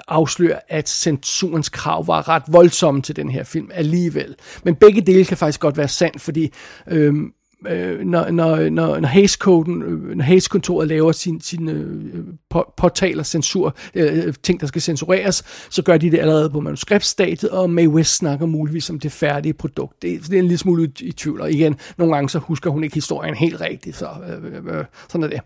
[0.08, 4.36] afslører, at censurens krav var ret voldsomme til den her film alligevel.
[4.64, 6.54] Men begge dele kan faktisk godt være sandt, fordi
[6.88, 7.34] øhm,
[7.68, 13.24] øh, når, når, når, når Hayes-koden, øh, når Hayes-kontoret laver sin, sin øh, på, påtaler
[13.24, 17.90] censur, øh, ting, der skal censureres, så gør de det allerede på manuskriptstadiet, og Mae
[17.90, 20.02] West snakker muligvis om det færdige produkt.
[20.02, 22.70] Det, det er en lille smule i, i tvivl, og igen, nogle gange så husker
[22.70, 25.40] hun ikke historien helt rigtigt, så øh, øh, øh sådan er det.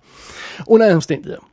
[0.67, 1.50] Under omstændigheder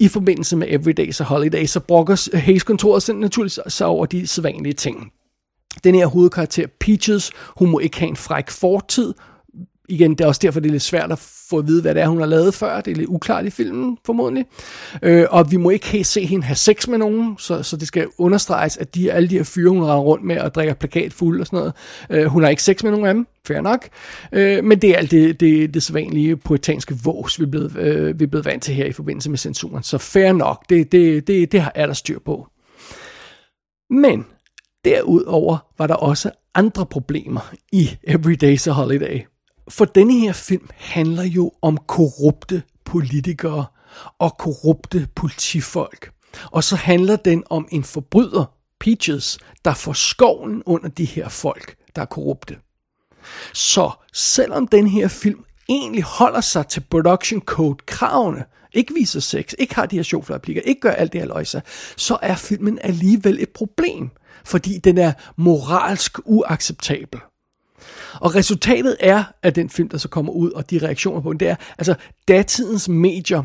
[0.00, 5.12] i forbindelse med Everydays og Holidays, så brokker Hayes-kontoret naturligvis sig over de sædvanlige ting.
[5.84, 9.14] Den her hovedkarakter, Peaches, hun må ikke have en fræk fortid.
[9.90, 11.18] Igen, det er også derfor, det er lidt svært at
[11.50, 12.80] få at vide, hvad det er, hun har lavet før.
[12.80, 14.44] Det er lidt uklart i filmen, formodentlig.
[15.02, 17.88] Øh, og vi må ikke helt se hende have sex med nogen, så, så det
[17.88, 21.12] skal understreges, at de, alle de her fyre, hun render rundt med og drikker plakat
[21.12, 21.72] fuld og sådan noget,
[22.10, 23.88] øh, hun har ikke sex med nogen af dem, fair nok.
[24.32, 28.20] Øh, men det er alt det, det, det sædvanlige poetanske vås, vi er, blevet, øh,
[28.20, 29.82] vi er blevet vant til her i forbindelse med censuren.
[29.82, 32.46] Så fair nok, det, det, det, det er der styr på.
[33.90, 34.26] Men
[34.84, 39.20] derudover var der også andre problemer i Everyday's a Holiday.
[39.68, 43.66] For denne her film handler jo om korrupte politikere
[44.18, 46.12] og korrupte politifolk.
[46.44, 48.44] Og så handler den om en forbryder,
[48.80, 52.56] Peaches, der får skoven under de her folk, der er korrupte.
[53.54, 59.52] Så selvom den her film egentlig holder sig til production code kravene, ikke viser sex,
[59.58, 61.62] ikke har de her sjovfløjplikker, ikke gør alt det her løjse,
[61.96, 64.10] så er filmen alligevel et problem,
[64.44, 67.20] fordi den er moralsk uacceptabel.
[68.20, 71.40] Og resultatet er, at den film, der så kommer ud, og de reaktioner på den,
[71.40, 71.94] det er, altså
[72.28, 73.42] datidens medier,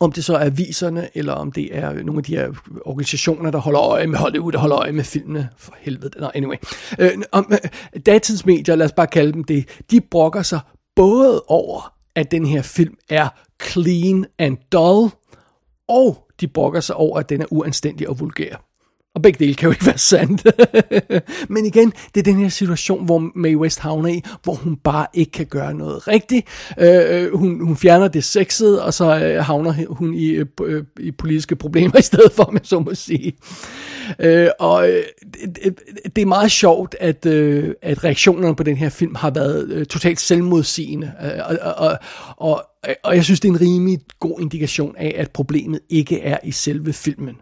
[0.00, 2.48] om det så er aviserne, eller om det er øh, nogle af de her
[2.84, 6.56] organisationer, der holder øje med Hollywood, der holder øje med filmene, for helvede, no, anyway.
[6.98, 7.58] Øh, om, øh,
[8.06, 10.60] datidens medier, lad os bare kalde dem det, de brokker sig
[10.96, 13.28] både over, at den her film er
[13.62, 15.10] clean and dull,
[15.88, 18.56] og de brokker sig over, at den er uanstændig og vulgær.
[19.16, 20.46] Og begge dele kan jo ikke være sandt.
[21.54, 25.06] Men igen, det er den her situation, hvor Mae West havner i, hvor hun bare
[25.14, 26.46] ikke kan gøre noget rigtigt.
[26.78, 30.84] Øh, øh hun, hun fjerner det sexede, og så øh, havner hun i, øh, øh,
[31.00, 33.32] i politiske problemer i stedet for, man så må sige.
[34.18, 35.02] Øh, og øh,
[35.54, 35.78] det,
[36.16, 39.86] det er meget sjovt, at, øh, at reaktionerne på den her film har været øh,
[39.86, 41.12] totalt selvmodsigende.
[41.24, 41.98] Øh, og, og,
[42.36, 42.62] og,
[43.04, 46.52] og jeg synes, det er en rimelig god indikation af, at problemet ikke er i
[46.52, 47.36] selve filmen.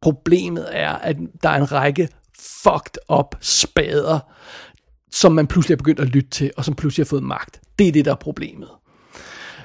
[0.00, 2.08] Problemet er, at der er en række
[2.38, 4.20] fucked up spader,
[5.10, 7.60] som man pludselig er begyndt at lytte til, og som pludselig har fået magt.
[7.78, 8.68] Det er det, der er problemet.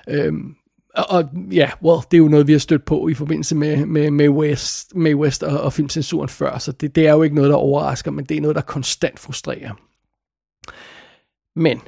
[0.10, 0.56] Øhm,
[0.96, 4.12] og ja, well, det er jo noget, vi har stødt på i forbindelse med, med,
[4.12, 7.50] med, West, med West og, og filmcensuren før, så det, det er jo ikke noget,
[7.50, 9.74] der overrasker, men det er noget, der konstant frustrerer.
[11.56, 11.82] Men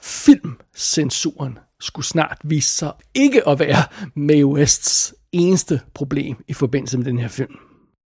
[0.00, 3.82] filmcensuren skulle snart vise sig ikke at være
[4.14, 7.56] Mae Wests eneste problem i forbindelse med den her film.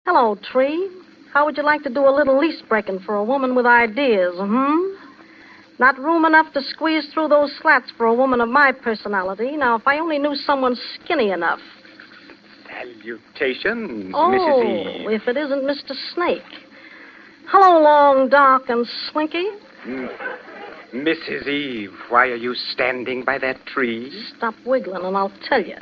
[0.07, 0.89] Hello, Tree.
[1.33, 4.35] How would you like to do a little lease breaking for a woman with ideas,
[4.37, 4.95] hmm?
[5.79, 9.57] Not room enough to squeeze through those slats for a woman of my personality.
[9.57, 11.59] Now, if I only knew someone skinny enough.
[12.69, 14.63] Salutations, Oh, Mrs.
[14.63, 15.05] Eve.
[15.07, 15.91] Oh, if it isn't Mr.
[16.13, 16.41] Snake.
[17.49, 19.45] Hello, long, dark, and slinky.
[20.93, 21.47] Mrs.
[21.49, 24.09] Eve, why are you standing by that tree?
[24.37, 25.75] Stop wiggling and I'll tell you.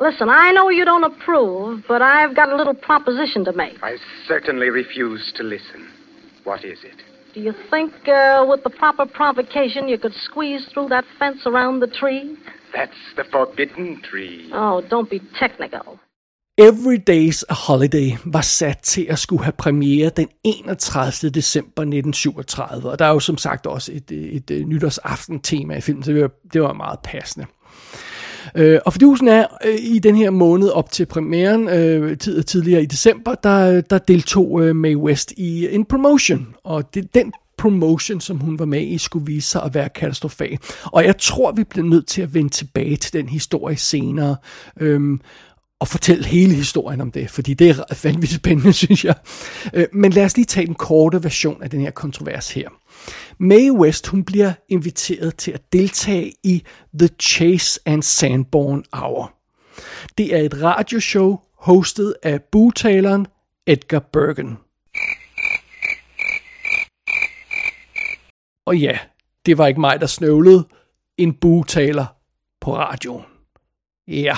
[0.00, 3.82] Listen, I know you don't approve, but I've got a little proposition to make.
[3.82, 5.88] I certainly refuse to listen.
[6.42, 6.98] What is it?
[7.34, 11.80] Do you think, uh, with the proper provocation, you could squeeze through that fence around
[11.80, 12.36] the tree?
[12.74, 14.50] That's the forbidden tree.
[14.52, 15.98] Oh, don't be technical.
[16.58, 21.30] Every Day's a Holiday var sat til at skulle have premiere den 31.
[21.30, 26.02] december 1937, og der er jo som sagt også et, et, et nytårsaften-tema i filmen,
[26.02, 27.46] så det var, det var meget passende.
[28.54, 32.82] Øh, og fidusen er, øh, i den her måned op til premieren, øh, tid, tidligere
[32.82, 38.20] i december, der, der deltog øh, Mae West i en promotion, og det, den promotion,
[38.20, 40.58] som hun var med i, skulle vise sig at være katastrofal.
[40.84, 44.36] Og jeg tror, vi bliver nødt til at vende tilbage til den historie senere.
[44.80, 45.20] Øhm,
[45.80, 49.14] og fortælle hele historien om det, fordi det er vanvittigt spændende, synes jeg.
[49.74, 52.68] Øh, men lad os lige tage den korte version af den her kontrovers her.
[53.38, 56.62] Mae West, hun bliver inviteret til at deltage i
[56.98, 59.32] The Chase and Sanborn Hour.
[60.18, 63.26] Det er et radioshow hostet af butaleren
[63.66, 64.58] Edgar Bergen.
[68.66, 68.98] Og ja,
[69.46, 70.68] det var ikke mig, der snøvlede
[71.18, 72.06] en butaler
[72.60, 73.24] på radioen.
[74.08, 74.36] Ja,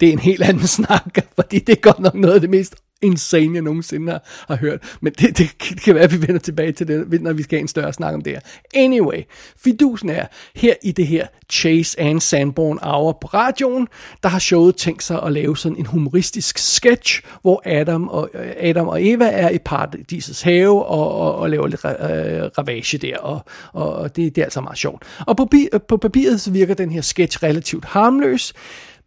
[0.00, 2.76] det er en helt anden snak, fordi det er godt nok noget af det mest
[3.02, 4.96] insane, jeg nogensinde har, har hørt.
[5.00, 7.62] Men det, det kan være, at vi vender tilbage til det, når vi skal have
[7.62, 8.40] en større snak om det her.
[8.74, 9.22] Anyway,
[9.58, 13.88] fidusen er, her i det her Chase and Sanborn Hour på radioen,
[14.22, 18.88] der har showet tænkt sig at lave sådan en humoristisk sketch, hvor Adam og, Adam
[18.88, 23.44] og Eva er i paradisets have og, og, og laver lidt øh, ravage der, og,
[23.72, 25.02] og det, det er altså meget sjovt.
[25.26, 25.48] Og på,
[25.88, 28.52] på papiret så virker den her sketch relativt harmløs,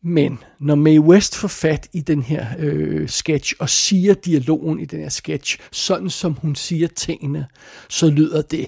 [0.04, 4.86] men når Mae West får fat i den her øh, sketch og siger dialogen i
[4.86, 7.48] den her sketch, sådan som hun siger tingene,
[7.90, 8.68] så lyder det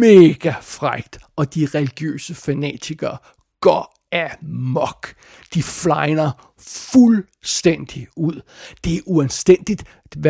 [0.00, 3.16] mega frægt, og de religiøse fanatikere
[3.60, 5.14] går af mok.
[5.54, 8.40] De flyner fuldstændig ud.
[8.84, 9.84] Det er uanstændigt,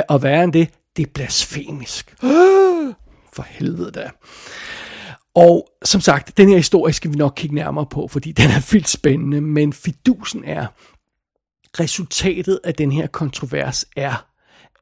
[0.09, 2.15] og værre end det, det er blasfemisk.
[3.35, 4.11] For helvede da.
[5.35, 8.73] Og som sagt, den her historie skal vi nok kigge nærmere på, fordi den er
[8.73, 10.67] vildt spændende, men fidusen er,
[11.81, 14.27] resultatet af den her kontrovers er,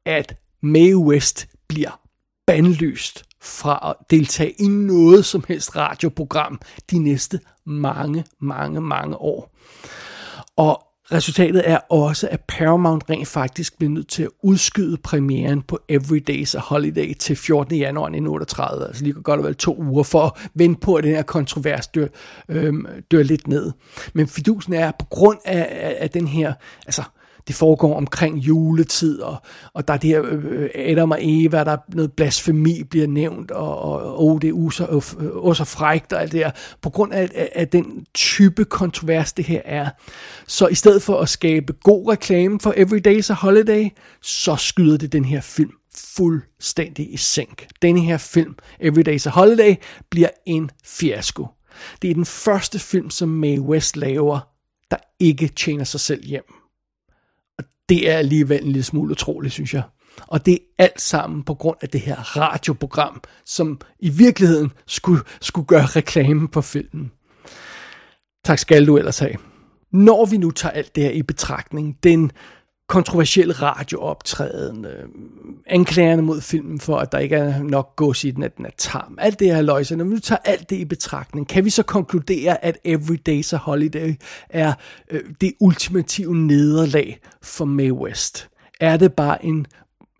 [0.04, 2.00] at Mae West bliver
[2.46, 6.60] bandlyst fra at deltage i noget som helst radioprogram
[6.90, 9.54] de næste mange, mange, mange år.
[10.56, 15.78] Og Resultatet er også, at Paramount rent faktisk bliver nødt til at udskyde premieren på
[15.88, 17.76] Every Day's a Holiday til 14.
[17.76, 18.86] januar 1938.
[18.86, 21.86] Altså lige godt og vel to uger for at vente på, at den her kontrovers
[21.86, 22.06] dør,
[22.48, 23.72] øhm, dør lidt ned.
[24.12, 26.52] Men fidusen er, på grund af, af, af den her,
[26.86, 27.02] altså
[27.46, 29.36] det foregår omkring juletid, og,
[29.74, 33.50] og der er det her øh, Adam og Eva, der er noget blasfemi bliver nævnt,
[33.50, 34.84] og, og oh, det er også,
[35.34, 36.50] også øh, frægt og alt det her,
[36.82, 39.90] på grund af, af, af den type kontrovers, det her er.
[40.46, 43.88] Så i stedet for at skabe god reklame for Every Day's a Holiday,
[44.22, 45.72] så skyder det den her film
[46.16, 47.66] fuldstændig i sænk.
[47.82, 49.74] Denne her film, Every Day's a Holiday,
[50.10, 51.46] bliver en fiasko.
[52.02, 54.40] Det er den første film, som Mae West laver,
[54.90, 56.59] der ikke tjener sig selv hjem
[57.90, 59.82] det er alligevel en lille smule utroligt, synes jeg.
[60.26, 65.22] Og det er alt sammen på grund af det her radioprogram, som i virkeligheden skulle,
[65.40, 67.12] skulle gøre reklame på filmen.
[68.44, 69.34] Tak skal du ellers have.
[69.92, 72.32] Når vi nu tager alt det her i betragtning, den
[72.90, 75.08] kontroversiel radiooptræden, øh,
[75.66, 78.70] anklagerne mod filmen for, at der ikke er nok gås i den, at den er
[78.78, 79.18] tam.
[79.20, 79.96] Alt det her løjse.
[79.96, 83.54] Når vi nu tager alt det i betragtning, kan vi så konkludere, at Every Day's
[83.54, 84.14] a Holiday
[84.48, 84.72] er
[85.10, 88.48] øh, det ultimative nederlag for Mae West?
[88.80, 89.66] Er det bare en,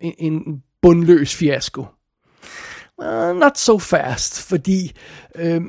[0.01, 1.85] en, en bundløs fiasko?
[2.97, 4.91] Uh, not so fast, fordi
[5.35, 5.61] øh,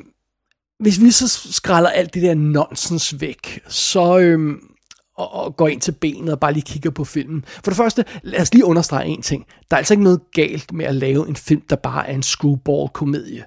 [0.79, 4.19] hvis vi så skræller alt det der nonsens væk, så...
[4.19, 4.55] Øh,
[5.17, 7.45] og, og går ind til benet og bare lige kigger på filmen.
[7.47, 9.45] For det første, lad os lige understrege en ting.
[9.71, 12.23] Der er altså ikke noget galt med at lave en film, der bare er en
[12.23, 13.43] screwball-komedie.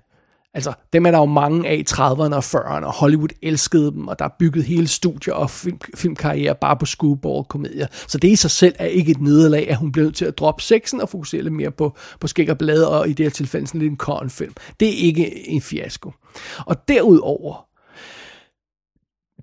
[0.57, 4.09] Altså, dem er der jo mange af i 30'erne og 40'erne, og Hollywood elskede dem,
[4.09, 7.87] og der er bygget hele studier og film, filmkarriere bare på screwball-komedier.
[8.09, 10.39] Så det i sig selv er ikke et nederlag, at hun blev nødt til at
[10.39, 13.31] droppe sexen og fokusere lidt mere på, på skæg og blade, og i det her
[13.31, 14.55] tilfælde sådan lidt en kornfilm.
[14.81, 16.13] Det er ikke en fiasko.
[16.67, 17.67] Og derudover,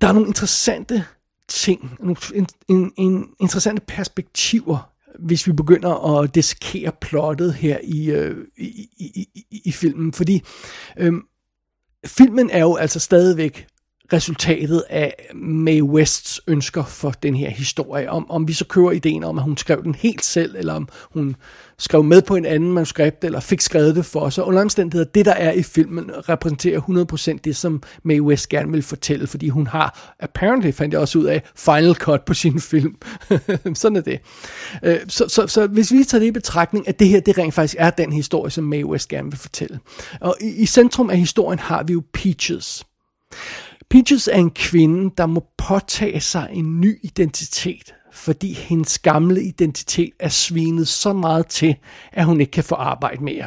[0.00, 1.04] der er nogle interessante
[1.48, 8.10] ting, nogle en, en, en interessante perspektiver, hvis vi begynder at dissekere plottet her i,
[8.10, 10.12] øh, i, i, i, i filmen.
[10.12, 10.42] Fordi
[10.96, 11.12] øh,
[12.06, 13.66] filmen er jo altså stadigvæk
[14.12, 18.10] resultatet af Mae Wests ønsker for den her historie.
[18.10, 20.88] Om, om vi så kører ideen om, at hun skrev den helt selv, eller om
[21.12, 21.36] hun
[21.78, 24.44] skrev med på en anden manuskript, eller fik skrevet det for sig.
[24.44, 26.80] Under omstændigheder, det der er i filmen, repræsenterer
[27.36, 31.18] 100% det, som Mae West gerne vil fortælle, fordi hun har, apparently fandt jeg også
[31.18, 32.96] ud af, final cut på sin film.
[33.74, 34.20] Sådan er det.
[34.82, 37.54] Øh, så, så, så hvis vi tager det i betragtning, at det her, det rent
[37.54, 39.80] faktisk er den historie, som Mae West gerne vil fortælle.
[40.20, 42.84] Og i, i centrum af historien har vi jo Peaches.
[43.94, 50.10] Peaches er en kvinde, der må påtage sig en ny identitet, fordi hendes gamle identitet
[50.20, 51.76] er svinet så meget til,
[52.12, 53.46] at hun ikke kan få arbejde mere.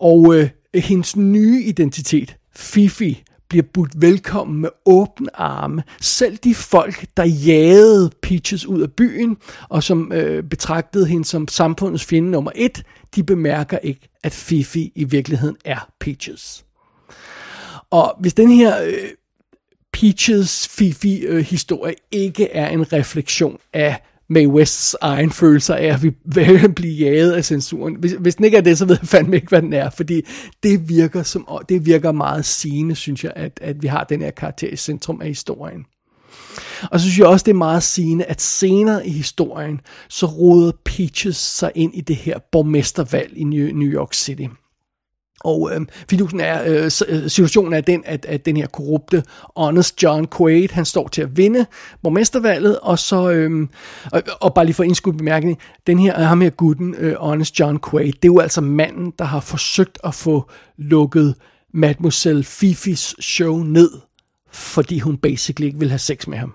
[0.00, 5.82] Og øh, hendes nye identitet, Fifi, bliver budt velkommen med åbne arme.
[6.00, 9.36] Selv de folk, der jagede Peaches ud af byen,
[9.68, 12.82] og som øh, betragtede hende som samfundets fjende nummer et,
[13.14, 16.64] de bemærker ikke, at Fifi i virkeligheden er Peaches.
[17.90, 18.92] Og hvis den her øh,
[19.92, 26.12] Peaches Fifi-historie øh, ikke er en refleksion af Mae Wests egen følelser af at vi
[26.34, 27.94] vil blive jaget af censuren.
[27.94, 30.22] Hvis, hvis den ikke er det, så ved jeg fandme ikke, hvad den er, fordi
[30.62, 34.30] det virker, som, det virker meget sigende, synes jeg, at, at vi har den her
[34.30, 35.84] karakter i centrum af historien.
[36.90, 40.72] Og så synes jeg også, det er meget sigende, at senere i historien, så roder
[40.84, 44.46] Peaches sig ind i det her borgmestervalg i New York City.
[45.40, 45.80] Og øh,
[46.10, 49.22] fidusen er, øh, øh, situationen er den, at, at den her korrupte,
[49.56, 51.66] honest John Quaid, han står til at vinde
[52.02, 53.68] borgmestervalget, og så, øh,
[54.12, 57.60] og, og bare lige for indskudt bemærkning, den her, øh, ham her gutten, øh, honest
[57.60, 61.34] John Quaid, det er jo altså manden, der har forsøgt at få lukket
[61.74, 63.90] Mademoiselle Fifis show ned,
[64.52, 66.54] fordi hun basically ikke vil have sex med ham.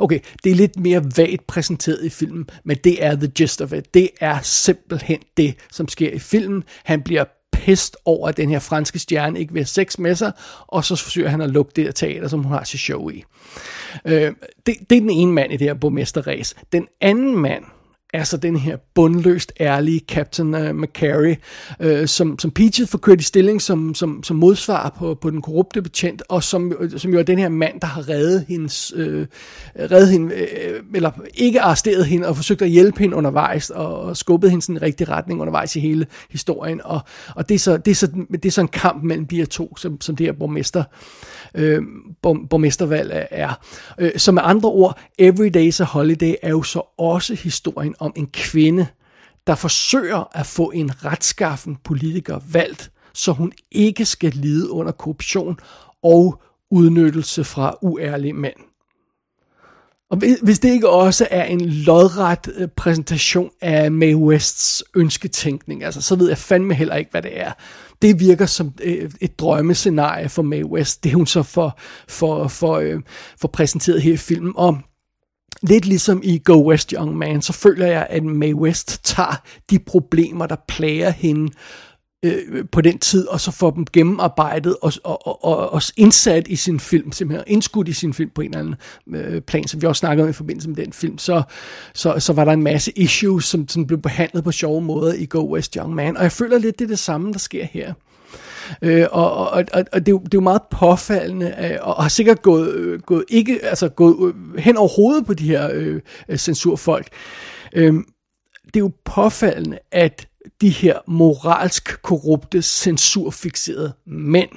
[0.00, 3.72] Okay, det er lidt mere vagt præsenteret i filmen, men det er the gist of
[3.72, 3.94] it.
[3.94, 6.64] Det er simpelthen det, som sker i filmen.
[6.84, 7.24] Han bliver
[7.68, 10.32] pest over, at den her franske stjerne ikke vil have sex med sig,
[10.66, 13.24] og så forsøger han at lukke det teater, som hun har sit show i.
[14.04, 14.32] Øh,
[14.66, 16.54] det, det er den ene mand i det her borgmesterræs.
[16.72, 17.64] Den anden mand,
[18.14, 21.34] er så den her bundløst ærlige Captain øh, uh, McCary,
[21.80, 25.30] uh, øh, som, som Peaches får kørt i stilling som, som, som modsvar på, på
[25.30, 28.94] den korrupte betjent, og som, som jo er den her mand, der har reddet hendes,
[28.96, 29.02] uh,
[29.90, 34.16] reddet hende, uh, eller ikke arresteret hende, og forsøgt at hjælpe hende undervejs, og, og
[34.16, 37.00] skubbet hende i den rigtige retning undervejs i hele historien, og,
[37.34, 39.46] og det, er så, det, er så, det er så en kamp mellem de her
[39.46, 40.84] to, som, som det her borgmester
[41.54, 41.82] øh,
[42.22, 43.60] borgmestervalg er.
[43.98, 48.12] Øh, så med andre ord, Every Day's a Holiday er jo så også historien om
[48.16, 48.86] en kvinde,
[49.46, 55.58] der forsøger at få en retskaffen politiker valgt, så hun ikke skal lide under korruption
[56.02, 58.56] og udnyttelse fra uærlige mænd.
[60.10, 66.02] Og hvis det ikke også er en lodret øh, præsentation af Mae Wests ønsketænkning, altså,
[66.02, 67.52] så ved jeg fandme heller ikke, hvad det er
[68.02, 71.04] det virker som øh, et drømmescenarie for Mae West.
[71.04, 71.78] Det hun så for,
[72.08, 73.00] for, for, øh,
[73.40, 74.52] for præsenteret her i filmen.
[74.56, 74.78] Og
[75.62, 79.78] lidt ligesom i Go West Young Man, så føler jeg, at Mae West tager de
[79.78, 81.52] problemer, der plager hende,
[82.24, 86.48] øh, på den tid, og så får dem gennemarbejdet og, og, og, og, og indsat
[86.48, 88.74] i sin film, simpelthen indskudt i sin film på en eller anden
[89.14, 91.42] øh, plan, som vi også snakkede om i forbindelse med den film, så,
[91.94, 95.26] så, så var der en masse issues, som, som blev behandlet på sjove måder i
[95.26, 97.94] Go West Young Man, og jeg føler lidt, det er det samme, der sker her.
[98.82, 102.02] Øh, og, og, og, og det, er jo, det er jo meget påfaldende, øh, og
[102.02, 105.70] har sikkert gået, øh, gået, ikke, altså gået øh, hen over hovedet på de her
[105.72, 107.08] øh, øh, censurfolk.
[107.72, 107.94] Øh,
[108.66, 110.28] det er jo påfaldende, at
[110.60, 114.50] de her moralsk korrupte, censurfixerede mænd,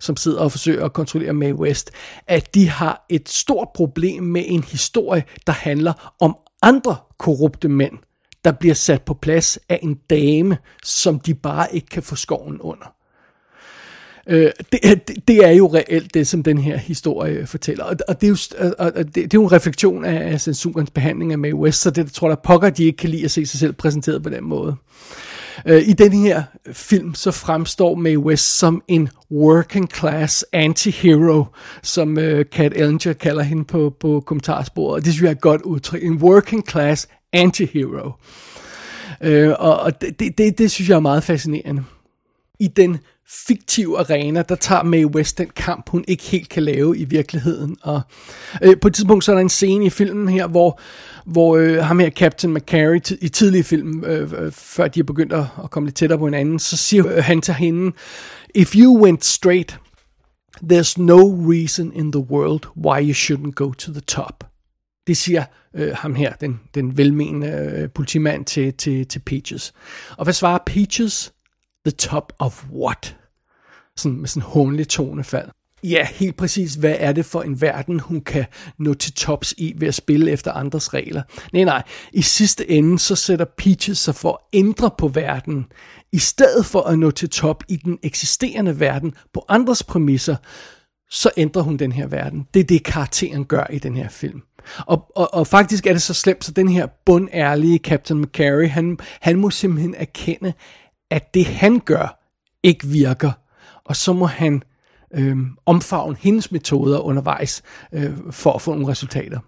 [0.00, 1.90] som sidder og forsøger at kontrollere Mae West,
[2.26, 7.98] at de har et stort problem med en historie, der handler om andre korrupte mænd,
[8.44, 12.60] der bliver sat på plads af en dame, som de bare ikke kan få skoven
[12.60, 12.97] under.
[14.28, 17.84] Øh, det, øh, det, det er jo reelt det, som den her historie fortæller.
[17.84, 20.90] Og, og, det, er jo, og det, det er jo en refleksion af, af censurens
[20.90, 23.46] behandling af Mae West, så det tror jeg, pokker, de ikke kan lide at se
[23.46, 24.76] sig selv præsenteret på den måde.
[25.66, 31.44] Øh, I den her film så fremstår Mae West som en working class anti-hero,
[31.82, 35.04] som uh, Kat Ellinger kalder hende på, på kommentarsporet.
[35.04, 36.04] Det synes jeg er et godt udtryk.
[36.04, 38.12] En working class anti-hero.
[39.26, 41.84] Uh, og og det, det, det synes jeg er meget fascinerende.
[42.60, 42.98] I den
[43.30, 47.76] fiktiv arena, der tager Mae West den kamp, hun ikke helt kan lave i virkeligheden.
[47.82, 48.00] Og
[48.62, 50.80] øh, på et tidspunkt så er der en scene i filmen her, hvor,
[51.26, 55.04] hvor øh, ham her, Captain McCary, t- i tidlige film, øh, øh, før de er
[55.04, 57.96] begyndt at, at komme lidt tættere på hinanden, så siger øh, han til hende,
[58.54, 59.78] If you went straight,
[60.72, 64.44] there's no reason in the world why you shouldn't go to the top.
[65.06, 69.72] Det siger øh, ham her, den, den velmenende øh, politimand til, til, til Peaches.
[70.16, 71.32] Og hvad svarer Peaches?
[71.86, 73.17] The top of what?
[73.98, 75.48] Sådan med sådan håndelig tonefald.
[75.84, 76.74] Ja, helt præcis.
[76.74, 78.44] Hvad er det for en verden, hun kan
[78.78, 81.22] nå til tops i ved at spille efter andres regler?
[81.52, 81.82] Nej, nej.
[82.12, 85.66] I sidste ende, så sætter Peaches sig for at ændre på verden.
[86.12, 90.36] I stedet for at nå til top i den eksisterende verden på andres præmisser,
[91.10, 92.46] så ændrer hun den her verden.
[92.54, 94.42] Det er det, karakteren gør i den her film.
[94.86, 98.98] Og, og, og faktisk er det så slemt, så den her bundærlige Captain McCary, han,
[99.20, 100.52] han må simpelthen erkende,
[101.10, 102.18] at det han gør
[102.62, 103.32] ikke virker.
[103.88, 104.62] Og så må han
[105.14, 105.36] øh,
[105.66, 107.62] omfavne hendes metoder undervejs
[107.92, 109.40] øh, for at få nogle resultater.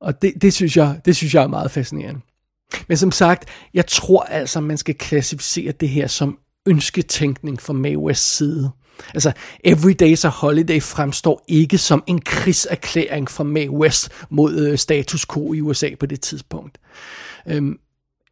[0.00, 2.20] Og det, det, synes jeg, det synes jeg er meget fascinerende.
[2.88, 7.98] Men som sagt, jeg tror altså, man skal klassificere det her som ønsketænkning fra Mae
[7.98, 8.70] Wests side.
[9.14, 9.32] Altså,
[9.64, 15.26] Every Day's a Holiday fremstår ikke som en krigserklæring fra Mae West mod øh, status
[15.26, 16.78] quo i USA på det tidspunkt.
[17.46, 17.78] Øhm,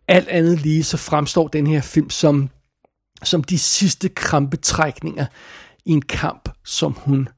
[0.08, 2.50] alt andet lige, så fremstår den her film som,
[3.22, 5.26] som de sidste krampetrækninger
[5.84, 7.28] i en kamp, som hun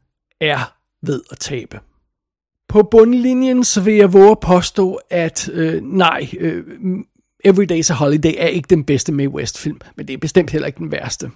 [0.41, 0.77] er
[1.07, 1.81] ved at tabe.
[2.69, 6.65] På bundlinjen så vil jeg våge at påstå, at øh, nej, øh,
[7.45, 10.51] Every Day's a Holiday er ikke den bedste Mae West film, men det er bestemt
[10.51, 11.31] heller ikke den værste.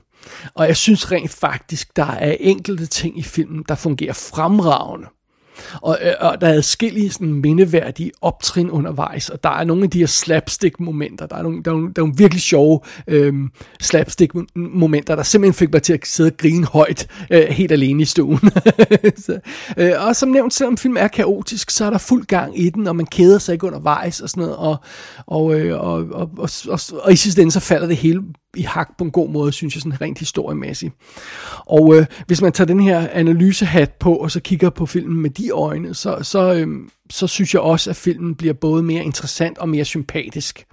[0.55, 5.07] Og jeg synes rent faktisk, der er enkelte ting i filmen, der fungerer fremragende.
[5.83, 9.91] Og, øh, og der er adskillige sådan mindeværdige optrin undervejs, og der er nogle af
[9.91, 13.51] de her slapstick-momenter, der er nogle, der er nogle, der er nogle virkelig sjove øhm,
[13.81, 18.05] slapstick-momenter, der simpelthen fik mig til at sidde og grine højt øh, helt alene i
[18.05, 18.39] stuen.
[19.27, 19.39] så,
[19.77, 22.87] øh, og som nævnt, selvom film er kaotisk, så er der fuld gang i den,
[22.87, 24.77] og man keder sig ikke undervejs og sådan noget, og,
[25.27, 28.23] og, øh, og, og, og, og, og i sidste ende så falder det hele
[28.57, 30.95] i hak på en god måde, synes jeg, sådan rent historiemæssigt.
[31.67, 35.31] Og øh, hvis man tager den her analysehat på, og så kigger på filmen med
[35.31, 36.69] de øjne, så, så, øh,
[37.11, 40.67] så synes jeg også, at filmen bliver både mere interessant og mere sympatisk.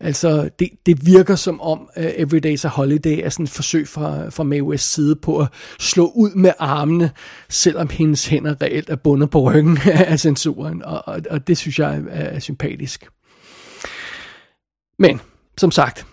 [0.00, 3.88] Altså, det, det virker som om øh, uh, Everyday's a Holiday er sådan et forsøg
[3.88, 5.48] fra, fra Mae West's side på at
[5.80, 7.10] slå ud med armene,
[7.48, 9.78] selvom hendes hænder reelt er bundet på ryggen
[10.10, 13.08] af censuren, og, og, og det synes jeg er, er sympatisk.
[14.98, 15.20] Men,
[15.58, 16.06] som sagt,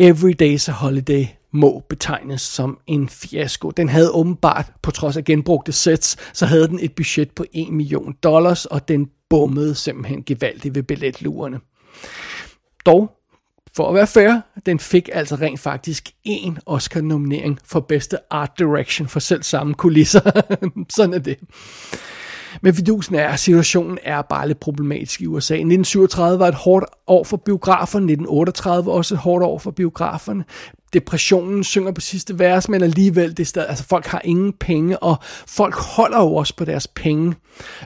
[0.00, 3.70] Every Day's a Holiday må betegnes som en fiasko.
[3.70, 7.72] Den havde åbenbart, på trods af genbrugte sets, så havde den et budget på 1
[7.72, 11.60] million dollars, og den bummede simpelthen gevaldigt ved billetlurene.
[12.86, 13.10] Dog,
[13.76, 19.08] for at være fair, den fik altså rent faktisk en Oscar-nominering for bedste art direction
[19.08, 20.30] for selv samme kulisser.
[20.96, 21.38] Sådan er det.
[22.62, 25.54] Men fidusen er, at situationen er bare lidt problematisk i USA.
[25.54, 30.44] 1937 var et hårdt år for biograferne, 1938 også et hårdt år for biograferne.
[30.92, 34.98] Depressionen synger på sidste vers, men alligevel, det er stadig, altså folk har ingen penge,
[34.98, 37.34] og folk holder jo også på deres penge,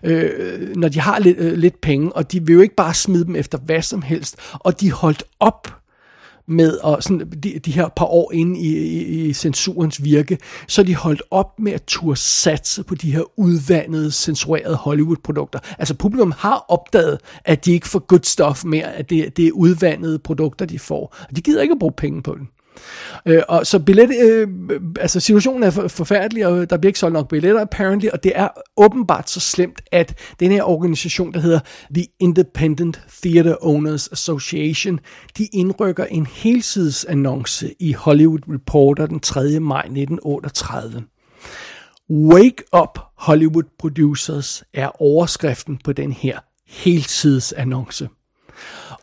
[0.05, 3.25] øh, når de har lidt, øh, lidt penge, og de vil jo ikke bare smide
[3.25, 5.82] dem efter hvad som helst, og de holdt op
[6.47, 10.39] med og sådan, de, de her par år inde i, i, i censurens virke,
[10.69, 15.59] så de holdt op med at turde satse på de her udvandede, censurerede Hollywood-produkter.
[15.79, 19.53] Altså publikum har opdaget, at de ikke får good stuff mere, at det, det er
[19.53, 21.17] udvandede produkter, de får.
[21.31, 22.49] Og de gider ikke at bruge penge på den.
[23.27, 24.49] Øh, og så billet, øh,
[25.01, 28.49] altså situationen er forfærdelig, og der bliver ikke solgt nok billetter apparently, og det er
[28.77, 31.61] åbenbart så slemt, at den her organisation, der hedder
[31.95, 35.01] The Independent Theater Owners Association,
[35.39, 39.61] de indrykker en helsidesannonce i Hollywood Reporter den 3.
[39.61, 41.03] maj 1938.
[42.11, 48.09] Wake up Hollywood Producers er overskriften på den her helsidesannonce.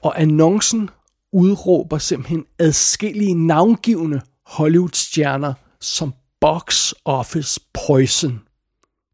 [0.01, 0.89] Og annoncen
[1.31, 8.41] udråber simpelthen adskillige navngivende Hollywood-stjerner som box office poison.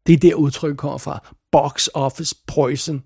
[0.06, 1.34] Det er der udtrykket kommer fra.
[1.52, 3.02] Box office poison.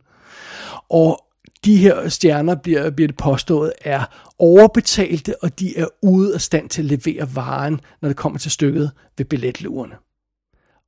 [0.89, 1.25] Og
[1.65, 4.05] de her stjerner bliver, bliver det påstået er
[4.39, 8.51] overbetalte, og de er ude af stand til at levere varen, når det kommer til
[8.51, 9.97] stykket ved billetlurene.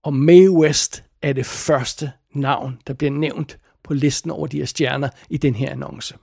[0.03, 4.65] Og Mae West er det første navn, der bliver nævnt på listen over de her
[4.65, 6.17] stjerner i den her annonce.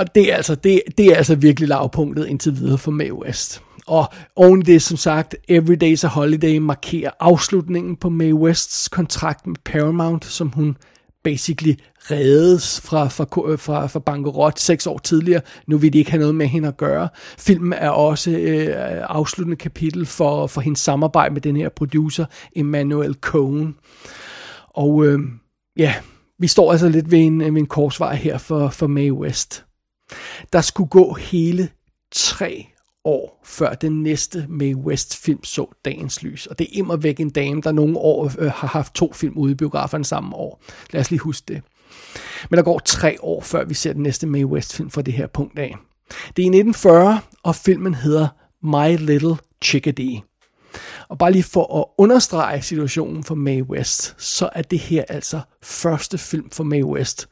[0.00, 3.62] Og det er altså, det, det er altså virkelig lavpunktet indtil videre for Mae West.
[3.86, 9.46] Og oven det, som sagt, Every Day's a Holiday markerer afslutningen på Mae Wests kontrakt
[9.46, 10.76] med Paramount, som hun
[11.24, 11.74] basically
[12.10, 15.40] reddes fra, fra, fra, fra bankerot seks år tidligere.
[15.66, 17.08] Nu vil de ikke have noget med hende at gøre.
[17.38, 18.74] Filmen er også øh,
[19.08, 22.24] afsluttende kapitel for, for hendes samarbejde med den her producer,
[22.56, 23.74] Emmanuel Cohen.
[24.68, 25.20] Og øh,
[25.76, 25.94] ja,
[26.38, 29.64] vi står altså lidt ved en, øh, ved en korsvej her for, for Mae West.
[30.52, 31.68] Der skulle gå hele
[32.12, 32.66] tre
[33.04, 36.46] år, før den næste Mae West film så dagens lys.
[36.46, 39.38] Og det er immer væk en dame, der nogle år øh, har haft to film
[39.38, 40.62] ude i biograferne samme år.
[40.90, 41.62] Lad os lige huske det.
[42.50, 45.14] Men der går tre år, før vi ser den næste Mae West film fra det
[45.14, 45.76] her punkt af.
[46.08, 48.28] Det er i 1940, og filmen hedder
[48.62, 50.22] My Little Chickadee.
[51.08, 55.40] Og bare lige for at understrege situationen for Mae West, så er det her altså
[55.62, 57.28] første film for Mae West,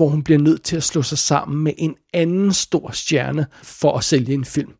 [0.00, 3.98] hvor hun bliver nødt til at slå sig sammen med en anden stor stjerne for
[3.98, 4.72] at sælge en film.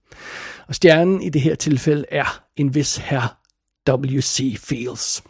[0.68, 3.36] Og stjernen i det her tilfælde er en vis herr
[3.88, 4.56] W.C.
[4.58, 5.22] Fields.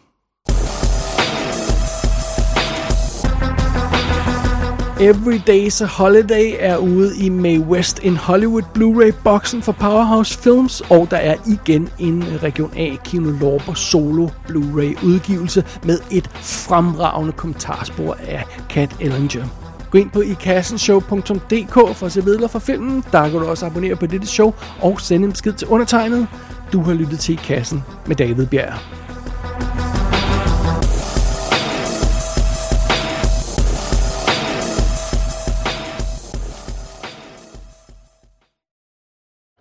[5.01, 10.81] Every Day's a Holiday er ude i May West in Hollywood Blu-ray-boksen for Powerhouse Films,
[10.81, 17.33] og der er igen en Region A Kino Lorber solo Blu-ray udgivelse med et fremragende
[17.33, 19.60] kommentarspor af Cat Ellinger.
[19.91, 23.03] Gå ind på ikassenshow.dk for at se videre fra filmen.
[23.11, 26.27] Der kan du også abonnere på dette show og sende en besked til undertegnet.
[26.73, 28.73] Du har lyttet til I Kassen med David Bjerg.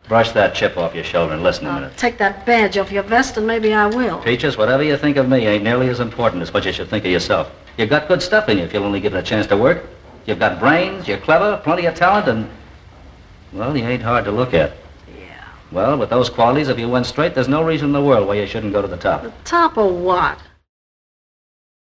[0.08, 1.90] Brush that chip off your shoulder and listen a minute.
[1.96, 4.16] Take that badge off your vest and maybe I will.
[4.24, 7.04] Peaches, whatever you think of me ain't nearly as important as what you should think
[7.04, 7.46] of yourself.
[7.78, 9.78] You got good stuff in you if you'll only give it a chance to work.
[10.26, 12.48] You've got brains, you're clever, plenty of talent, and,
[13.52, 14.72] well, you ain't hard to look at.
[15.18, 15.44] Yeah.
[15.72, 18.34] Well, with those qualities, if you went straight, there's no reason in the world why
[18.34, 19.22] you shouldn't go to the top.
[19.22, 20.38] The top of what?